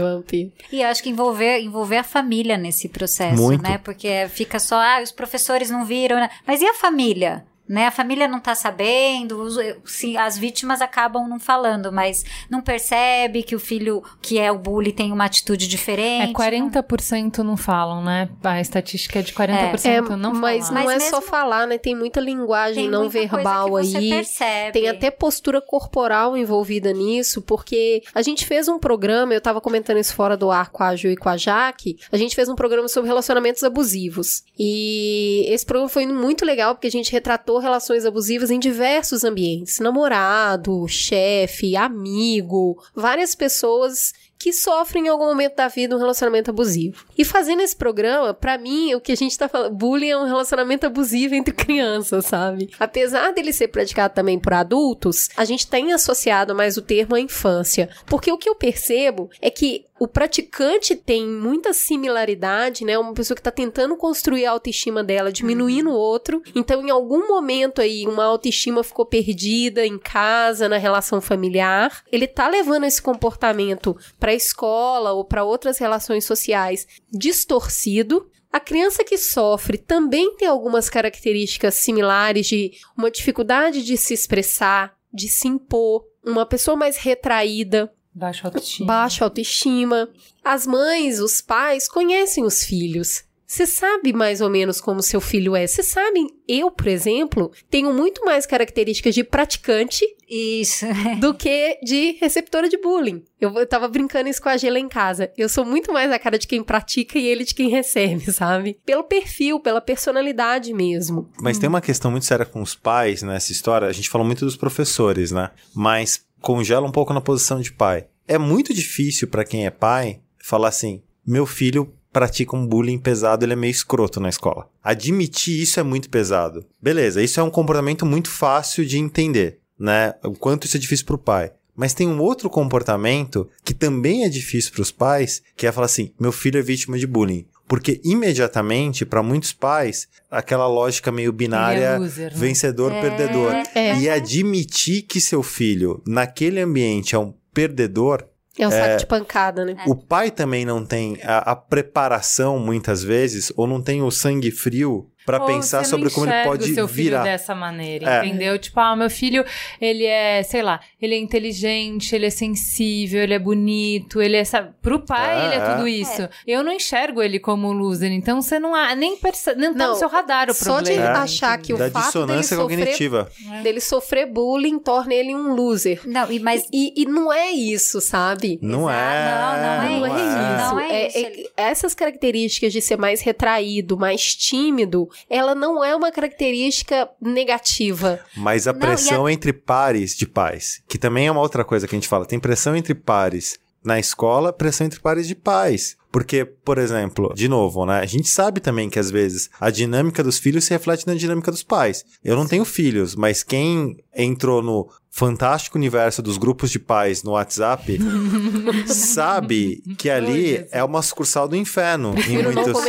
[0.70, 3.62] E eu acho que envolver, envolver a família nesse processo, Muito.
[3.62, 3.78] né?
[3.78, 6.30] Porque fica só, ah, os professores não viram, né?
[6.46, 7.46] Mas e a família?
[7.72, 7.88] Né?
[7.88, 13.44] A família não tá sabendo, os- sim, as vítimas acabam não falando, mas não percebe
[13.44, 16.34] que o filho que é o bully tem uma atitude É diferente.
[16.34, 18.28] 40% não falam, né?
[18.44, 20.84] A estatística é de 40% É, não mas falam.
[20.84, 21.78] não Mas é só falar, né?
[21.78, 24.10] Tem muita linguagem Tem não muita coisa verbal aí.
[24.10, 24.72] percebe.
[24.74, 29.98] Tem até postura corporal envolvida nisso, porque a gente fez um programa, eu tava comentando
[29.98, 32.56] isso fora do ar com a Ju e com a Jaque, a gente fez um
[32.56, 34.44] programa sobre relacionamentos abusivos.
[34.60, 39.80] E esse programa foi muito legal, porque a gente retratou relações abusivas em diversos ambientes.
[39.80, 47.06] Namorado, chefe, amigo, várias pessoas que sofrem em algum momento da vida um relacionamento abusivo.
[47.16, 50.26] E fazendo esse programa, pra mim, o que a gente tá falando, bullying é um
[50.26, 52.72] relacionamento abusivo entre crianças, sabe?
[52.80, 57.20] Apesar dele ser praticado também por adultos, a gente tem associado mais o termo à
[57.20, 57.88] infância.
[58.08, 62.98] Porque o que eu percebo é que o praticante tem muita similaridade, né?
[62.98, 66.42] Uma pessoa que tá tentando construir a autoestima dela, diminuindo o outro.
[66.56, 72.04] Então, em algum momento aí, uma autoestima ficou perdida em casa, na relação familiar.
[72.12, 78.28] Ele tá levando esse comportamento pra escola ou pra outras relações sociais distorcido.
[78.52, 84.96] A criança que sofre também tem algumas características similares de uma dificuldade de se expressar,
[85.14, 88.88] de se impor, uma pessoa mais retraída, Baixa autoestima.
[88.88, 90.10] baixa autoestima.
[90.44, 93.24] As mães, os pais conhecem os filhos.
[93.52, 95.68] Você sabe mais ou menos como seu filho é.
[95.68, 100.86] Você sabe, eu, por exemplo, tenho muito mais características de praticante Isso.
[101.20, 103.22] do que de receptora de bullying.
[103.42, 105.34] Eu, eu tava brincando isso com a Gela em casa.
[105.38, 108.78] Eu sou muito mais a cara de quem pratica e ele de quem recebe, sabe?
[108.86, 111.30] Pelo perfil, pela personalidade mesmo.
[111.42, 113.86] Mas tem uma questão muito séria com os pais nessa história.
[113.86, 115.52] A gente falou muito dos professores, né?
[115.76, 118.08] Mas congela um pouco na posição de pai.
[118.28, 123.46] É muito difícil pra quem é pai falar assim: meu filho pratica um bullying pesado,
[123.46, 124.70] ele é meio escroto na escola.
[124.84, 126.66] Admitir isso é muito pesado.
[126.82, 130.14] Beleza, isso é um comportamento muito fácil de entender, né?
[130.24, 131.54] O quanto isso é difícil pro pai.
[131.76, 135.72] Mas Mas tem um outro comportamento que também é difícil para os pais, que é
[135.72, 137.46] falar assim: meu filho é vítima de bullying.
[137.72, 142.38] Porque imediatamente, para muitos pais, aquela lógica meio binária, é loser, né?
[142.38, 143.54] vencedor-perdedor.
[143.74, 143.98] É.
[143.98, 148.28] E admitir que seu filho, naquele ambiente, é um perdedor,
[148.60, 149.78] É um saco de pancada, né?
[149.88, 154.52] o pai também não tem a, a preparação, muitas vezes, ou não tem o sangue
[154.52, 157.20] frio para pensar sobre como ele enxerga pode o seu virar.
[157.22, 158.26] filho dessa maneira, É.
[158.26, 158.58] entendeu?
[158.60, 159.46] Tipo, ah, meu filho,
[159.80, 164.44] ele é, sei lá, ele é inteligente, ele é sensível, ele é bonito, ele é,
[164.44, 165.74] sabe, pro pai É, ele é é.
[165.76, 166.30] tudo isso.
[166.48, 169.88] Eu não enxergo ele como um loser, então você não há, nem perce, não tá
[169.88, 171.20] no seu radar o só de problema.
[171.20, 173.32] achar que o da fato dissonância dele sofrer, cognitiva.
[173.64, 176.02] dele sofrer bullying torna ele um loser.
[176.06, 178.58] Não, e mas E, e não é isso, sabe?
[178.62, 179.00] Não Exato.
[179.00, 179.32] é.
[179.32, 180.72] Não, não é Não é isso.
[180.72, 181.18] Não é isso,
[181.58, 188.20] É- essas características de ser mais retraído, mais tímido, ela não é uma característica negativa.
[188.36, 191.96] Mas a Não, pressão entre pares de pais, que também é uma outra coisa que
[191.96, 195.98] a gente fala, tem pressão entre pares na escola, pressão entre pares de pais.
[196.12, 198.00] Porque, por exemplo, de novo, né?
[198.00, 201.50] A gente sabe também que às vezes a dinâmica dos filhos se reflete na dinâmica
[201.50, 202.04] dos pais.
[202.24, 207.32] Eu não tenho filhos, mas quem entrou no fantástico universo dos grupos de pais no
[207.32, 207.98] WhatsApp
[208.88, 212.84] sabe que ali é uma sucursal do inferno em Prefiro muitos,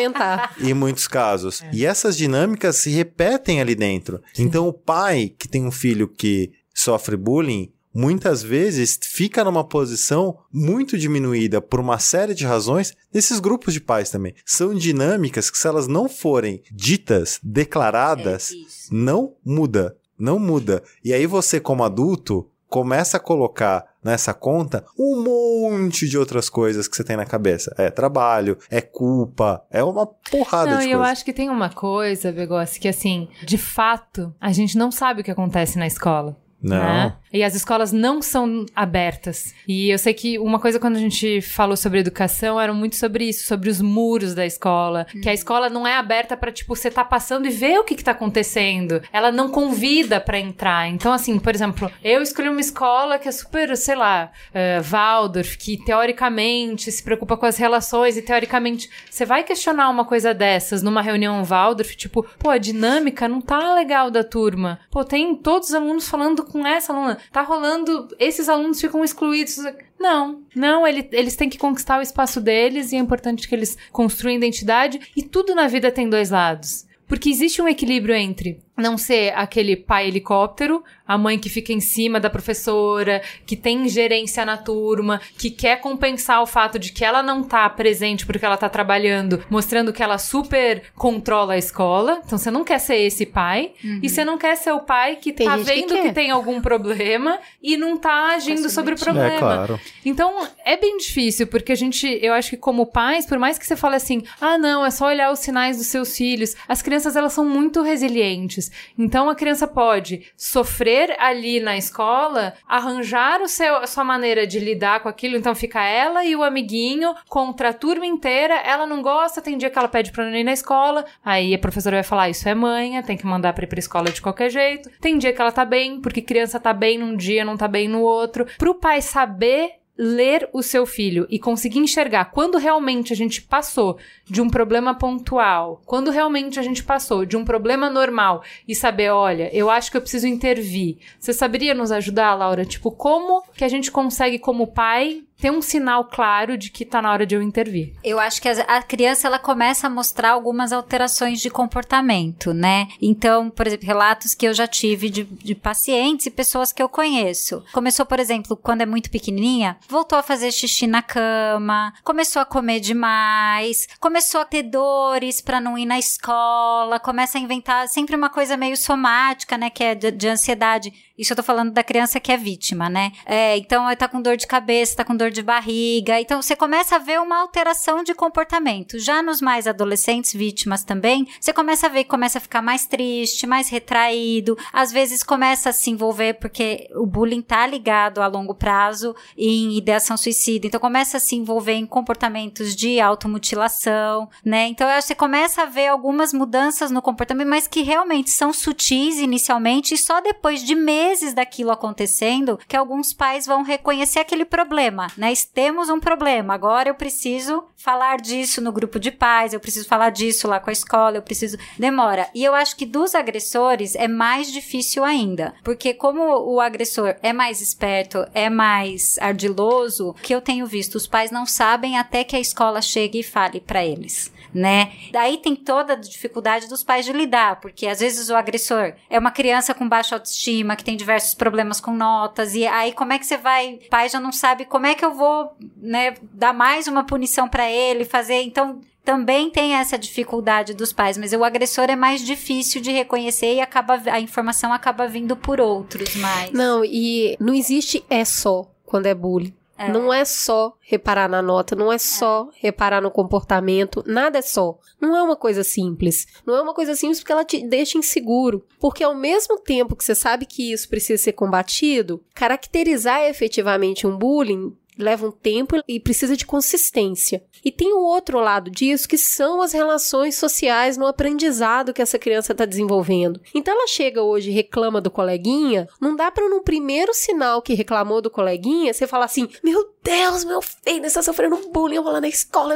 [0.60, 1.62] em muitos casos.
[1.72, 4.20] E essas dinâmicas se repetem ali dentro.
[4.36, 10.38] Então, o pai que tem um filho que sofre bullying, muitas vezes fica numa posição
[10.52, 14.34] muito diminuída por uma série de razões desses grupos de pais também.
[14.44, 18.52] São dinâmicas que, se elas não forem ditas, declaradas,
[18.90, 19.96] não muda.
[20.18, 20.82] Não muda.
[21.04, 26.88] E aí você, como adulto, começa a colocar nessa conta um monte de outras coisas
[26.88, 27.74] que você tem na cabeça.
[27.76, 31.12] É trabalho, é culpa, é uma porrada Não, de e eu coisas.
[31.12, 35.24] acho que tem uma coisa, Begossi, que assim, de fato, a gente não sabe o
[35.24, 36.36] que acontece na escola.
[36.62, 36.78] Não.
[36.78, 37.12] né?
[37.32, 39.54] E as escolas não são abertas.
[39.66, 43.24] E eu sei que uma coisa quando a gente falou sobre educação era muito sobre
[43.24, 46.90] isso, sobre os muros da escola, que a escola não é aberta pra tipo você
[46.90, 49.00] tá passando e ver o que que tá acontecendo.
[49.12, 50.88] Ela não convida pra entrar.
[50.88, 55.56] Então assim, por exemplo, eu escolhi uma escola que é super, sei lá, eh, Waldorf,
[55.56, 60.82] que teoricamente se preocupa com as relações e teoricamente você vai questionar uma coisa dessas
[60.82, 64.78] numa reunião Waldorf, tipo, pô, a dinâmica não tá legal da turma.
[64.90, 67.18] Pô, tem todos os alunos falando com essa aluna.
[67.32, 69.56] Tá rolando, esses alunos ficam excluídos.
[69.98, 73.76] Não, não, ele- eles têm que conquistar o espaço deles e é importante que eles
[73.90, 75.00] construam identidade.
[75.16, 76.86] E tudo na vida tem dois lados.
[77.06, 81.80] Porque existe um equilíbrio entre não ser aquele pai helicóptero, a mãe que fica em
[81.80, 87.04] cima da professora, que tem gerência na turma, que quer compensar o fato de que
[87.04, 92.20] ela não tá presente porque ela tá trabalhando, mostrando que ela super controla a escola.
[92.24, 93.72] Então você não quer ser esse pai.
[94.02, 96.12] E você não quer ser o pai que Tem tá que vendo que, quer.
[96.12, 99.34] tem algum problema e não tá agindo sobre o problema.
[99.34, 99.80] É claro.
[100.04, 103.66] Então, é bem difícil, porque a gente, eu acho que como pais, por mais que
[103.66, 107.14] você fale assim, ah, não, é só olhar os sinais dos seus filhos, as crianças,
[107.14, 108.71] elas são muito resilientes.
[108.98, 114.58] Então, a criança pode sofrer ali na escola, arranjar o seu, a sua maneira de
[114.58, 119.02] lidar com aquilo, então fica ela e o amiguinho contra a turma inteira, ela não
[119.02, 122.02] gosta, tem dia que ela pede pra não ir na escola, aí a professora vai
[122.02, 124.90] falar, isso é manha, tem que mandar pra ir pra escola de qualquer jeito.
[125.00, 127.88] Tem dia que ela tá bem, porque criança tá bem num dia, não tá bem
[127.88, 128.46] no outro.
[128.58, 133.98] Pro pai saber ler o seu filho e conseguir enxergar quando realmente a gente passou
[134.24, 139.10] de um problema pontual, quando realmente a gente passou de um problema normal e saber,
[139.10, 140.98] olha, eu acho que eu preciso intervir.
[141.18, 142.64] Você saberia nos ajudar, Laura?
[142.64, 147.02] Tipo, como que a gente consegue como pai ter um sinal claro de que tá
[147.02, 147.92] na hora de eu intervir?
[148.04, 152.86] Eu acho que a, a criança ela começa a mostrar algumas alterações de comportamento, né?
[153.00, 156.88] Então, por exemplo, relatos que eu já tive de, de pacientes e pessoas que eu
[156.88, 157.64] conheço.
[157.72, 162.44] Começou, por exemplo, quando é muito pequenininha, voltou a fazer xixi na cama, começou a
[162.44, 168.14] comer demais, começou a ter dores pra não ir na escola, começa a inventar sempre
[168.14, 169.70] uma coisa meio somática, né?
[169.70, 170.92] Que é de, de ansiedade.
[171.16, 173.12] Isso eu tô falando da criança que é vítima, né?
[173.26, 176.18] É, então, ela tá com dor de cabeça, tá com dor de barriga.
[176.18, 178.98] Então, você começa a ver uma alteração de comportamento.
[178.98, 182.86] Já nos mais adolescentes, vítimas também, você começa a ver que começa a ficar mais
[182.86, 184.56] triste, mais retraído.
[184.72, 189.76] Às vezes começa a se envolver, porque o bullying tá ligado a longo prazo em
[189.76, 190.66] ideação suicida.
[190.66, 194.66] Então, começa a se envolver em comportamentos de automutilação, né?
[194.68, 198.30] Então, eu acho que você começa a ver algumas mudanças no comportamento, mas que realmente
[198.30, 201.01] são sutis inicialmente e só depois de meses
[201.34, 206.54] daquilo acontecendo que alguns pais vão reconhecer aquele problema, Nós temos um problema.
[206.54, 210.70] Agora eu preciso falar disso no grupo de pais, eu preciso falar disso lá com
[210.70, 211.58] a escola, eu preciso.
[211.78, 212.28] Demora.
[212.34, 215.54] E eu acho que dos agressores é mais difícil ainda.
[215.62, 221.06] Porque, como o agressor é mais esperto, é mais ardiloso, que eu tenho visto, os
[221.06, 224.92] pais não sabem até que a escola chegue e fale para eles né?
[225.10, 229.18] Daí tem toda a dificuldade dos pais de lidar, porque às vezes o agressor é
[229.18, 233.18] uma criança com baixa autoestima, que tem diversos problemas com notas, e aí como é
[233.18, 236.52] que você vai, o pai já não sabe como é que eu vou, né, dar
[236.52, 241.42] mais uma punição para ele, fazer, então também tem essa dificuldade dos pais, mas o
[241.42, 246.52] agressor é mais difícil de reconhecer e acaba a informação acaba vindo por outros mais.
[246.52, 249.54] Não, e não existe é só quando é bullying.
[249.82, 249.88] É.
[249.90, 252.66] Não é só reparar na nota, não é só é.
[252.66, 254.78] reparar no comportamento, nada é só.
[255.00, 256.26] Não é uma coisa simples.
[256.46, 258.64] Não é uma coisa simples porque ela te deixa inseguro.
[258.78, 264.16] Porque ao mesmo tempo que você sabe que isso precisa ser combatido, caracterizar efetivamente um
[264.16, 267.42] bullying leva um tempo e precisa de consistência.
[267.64, 272.18] E tem o outro lado disso, que são as relações sociais no aprendizado que essa
[272.18, 273.40] criança está desenvolvendo.
[273.54, 277.74] Então ela chega hoje e reclama do coleguinha, não dá para no primeiro sinal que
[277.74, 282.12] reclamou do coleguinha, você falar assim: "Meu Deus, meu filho está sofrendo bullying, eu vou
[282.12, 282.74] lá na escola",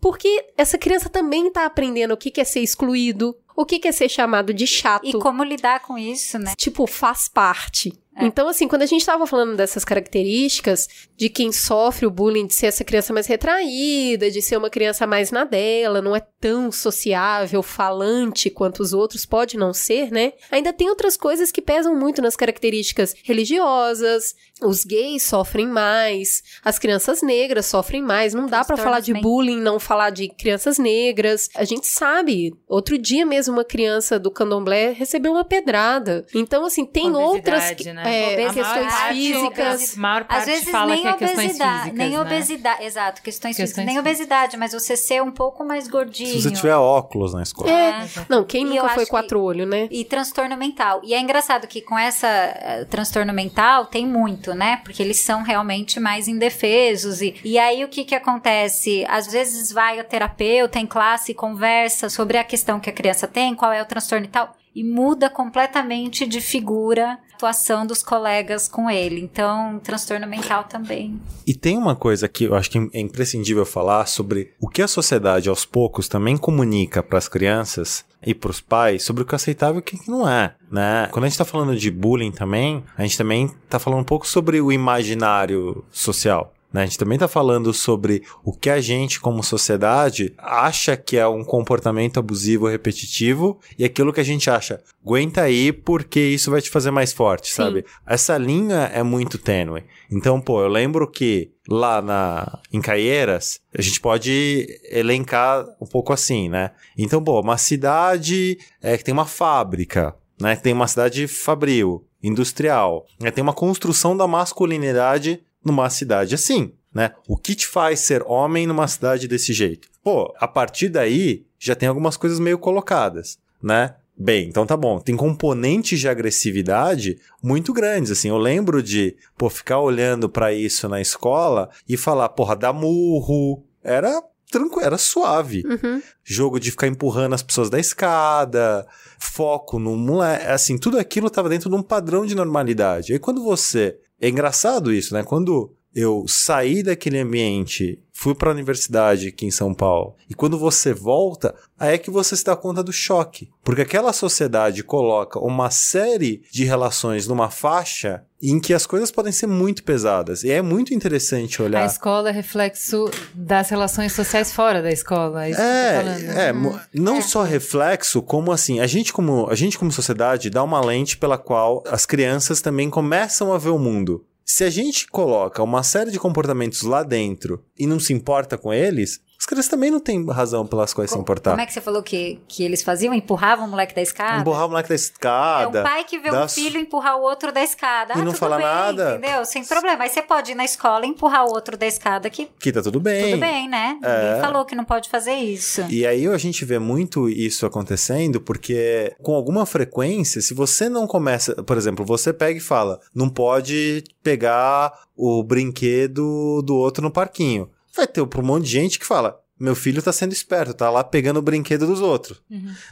[0.00, 4.08] porque essa criança também está aprendendo o que é ser excluído, o que é ser
[4.08, 5.06] chamado de chato.
[5.06, 6.54] E como lidar com isso, né?
[6.56, 7.92] Tipo, faz parte.
[8.16, 8.24] É.
[8.26, 12.54] Então, assim, quando a gente estava falando dessas características de quem sofre o bullying, de
[12.54, 16.70] ser essa criança mais retraída, de ser uma criança mais na dela, não é tão
[16.70, 20.32] sociável, falante quanto os outros, pode não ser, né?
[20.50, 26.78] Ainda tem outras coisas que pesam muito nas características religiosas, os gays sofrem mais, as
[26.78, 28.34] crianças negras sofrem mais.
[28.34, 31.48] Não dá para falar de bullying, não falar de crianças negras.
[31.54, 32.54] A gente sabe.
[32.68, 36.24] Outro dia mesmo, uma criança do candomblé recebeu uma pedrada.
[36.34, 37.74] Então, assim, tem outras.
[37.84, 38.03] Né?
[38.08, 39.96] É, questões físicas.
[39.96, 42.20] Maior parte Às vezes fala nem que é obesidade, físicas, nem né?
[42.20, 46.40] obesidade, exato, questões, Questões físicas, nem obesidade, mas você ser um pouco mais gordinho.
[46.40, 47.70] Se você tiver óculos na escola.
[47.70, 48.08] É.
[48.28, 49.88] Não, quem E nunca foi quatro olhos, né?
[49.90, 51.00] E transtorno mental.
[51.04, 54.80] E é engraçado que com essa eh, transtorno mental tem muito, né?
[54.84, 57.22] Porque eles são realmente mais indefesos.
[57.22, 59.04] E, e aí o que que acontece?
[59.08, 63.26] Às vezes vai o terapeuta em classe e conversa sobre a questão que a criança
[63.26, 64.54] tem, qual é o transtorno e tal.
[64.74, 69.20] E muda completamente de figura a atuação dos colegas com ele.
[69.20, 71.20] Então, transtorno mental também.
[71.46, 74.88] E tem uma coisa que eu acho que é imprescindível falar sobre o que a
[74.88, 79.34] sociedade aos poucos também comunica para as crianças e para os pais sobre o que
[79.34, 81.08] é aceitável e o que não é, né?
[81.10, 84.26] Quando a gente está falando de bullying também, a gente também está falando um pouco
[84.26, 86.53] sobre o imaginário social.
[86.74, 86.82] Né?
[86.82, 91.24] A gente também está falando sobre o que a gente, como sociedade, acha que é
[91.24, 96.60] um comportamento abusivo repetitivo e aquilo que a gente acha, aguenta aí porque isso vai
[96.60, 97.84] te fazer mais forte, sabe?
[98.04, 99.84] Essa linha é muito tênue.
[100.10, 106.12] Então, pô, eu lembro que lá na, em Caieiras, a gente pode elencar um pouco
[106.12, 106.72] assim, né?
[106.98, 110.56] Então, pô, uma cidade é, que tem uma fábrica, né?
[110.56, 113.30] Tem uma cidade fabril, industrial, né?
[113.30, 117.12] tem uma construção da masculinidade numa cidade assim, né?
[117.26, 119.88] O que te faz ser homem numa cidade desse jeito?
[120.02, 123.94] Pô, a partir daí já tem algumas coisas meio colocadas, né?
[124.16, 125.00] Bem, então tá bom.
[125.00, 128.28] Tem componentes de agressividade muito grandes, assim.
[128.28, 133.64] Eu lembro de, pô, ficar olhando pra isso na escola e falar, porra, dá murro.
[133.82, 135.64] Era tranquilo, era suave.
[135.66, 136.00] Uhum.
[136.22, 138.86] Jogo de ficar empurrando as pessoas da escada,
[139.18, 143.12] foco no moleque, assim, tudo aquilo tava dentro de um padrão de normalidade.
[143.12, 145.22] Aí quando você, é engraçado isso, né?
[145.22, 150.58] Quando eu saí daquele ambiente, fui para a universidade aqui em São Paulo, e quando
[150.58, 153.50] você volta, aí é que você se dá conta do choque.
[153.62, 159.32] Porque aquela sociedade coloca uma série de relações numa faixa em que as coisas podem
[159.32, 160.44] ser muito pesadas.
[160.44, 161.86] E é muito interessante A olhar.
[161.86, 165.46] escola é reflexo das relações sociais fora da escola.
[165.46, 166.38] É isso É, falando.
[166.38, 170.62] é, mo- não só reflexo, como assim, a gente como, a gente como sociedade dá
[170.62, 174.24] uma lente pela qual as crianças também começam a ver o mundo.
[174.46, 178.74] Se a gente coloca uma série de comportamentos lá dentro e não se importa com
[178.74, 181.50] eles, as crianças também não têm razão pelas quais se importar.
[181.50, 183.12] Como é que você falou que, que eles faziam?
[183.12, 184.40] Empurravam o moleque da escada?
[184.40, 185.80] Empurrar o moleque da É escada.
[185.80, 188.14] um pai que vê dá um filho empurrar o outro da escada.
[188.16, 189.16] E ah, não fala bem, nada.
[189.16, 189.44] Entendeu?
[189.44, 190.04] Sem problema.
[190.04, 192.80] Aí você pode ir na escola e empurrar o outro da escada, que Que tá
[192.80, 193.32] tudo bem.
[193.32, 193.98] tudo bem, né?
[194.02, 194.24] É.
[194.28, 195.82] Ninguém falou que não pode fazer isso.
[195.90, 201.06] E aí a gente vê muito isso acontecendo porque com alguma frequência, se você não
[201.06, 207.10] começa, por exemplo, você pega e fala, não pode pegar o brinquedo do outro no
[207.10, 207.68] parquinho.
[207.96, 211.04] Vai ter um monte de gente que fala, meu filho tá sendo esperto, tá lá
[211.04, 212.42] pegando o brinquedo dos outros,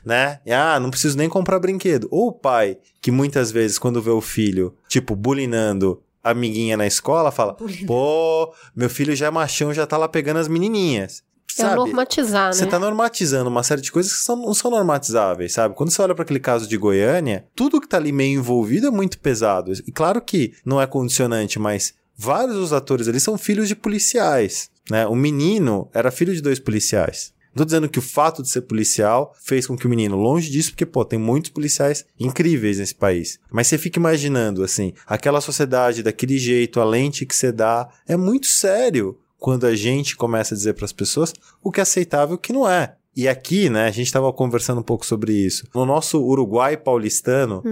[0.05, 0.41] né?
[0.47, 2.07] E, ah, não preciso nem comprar brinquedo.
[2.11, 7.33] Ou o pai, que muitas vezes quando vê o filho, tipo, bulinando amiguinha na escola
[7.33, 11.23] fala: pô, meu filho já é machão, já tá lá pegando as menininhas.
[11.59, 11.75] É Sabe?
[11.77, 12.53] normatizar, né?
[12.55, 15.75] Você tá normatizando uma série de coisas que são- não são normatizáveis, sabe?
[15.75, 18.91] Quando você olha para aquele caso de Goiânia, tudo que tá ali meio envolvido é
[18.91, 19.71] muito pesado.
[19.87, 24.71] E claro que não é condicionante, mas vários dos atores ali são filhos de policiais,
[24.91, 25.07] né?
[25.07, 27.33] O menino era filho de dois policiais.
[27.55, 30.51] Não tô dizendo que o fato de ser policial fez com que o menino, longe
[30.51, 33.39] disso, porque, pô, tem muitos policiais incríveis nesse país.
[33.51, 38.17] Mas você fica imaginando, assim, aquela sociedade daquele jeito, a lente que você dá, é
[38.17, 42.35] muito sério quando a gente começa a dizer para as pessoas o que é aceitável
[42.35, 42.95] e o que não é.
[43.15, 45.67] E aqui, né, a gente estava conversando um pouco sobre isso.
[45.75, 47.63] No nosso Uruguai paulistano,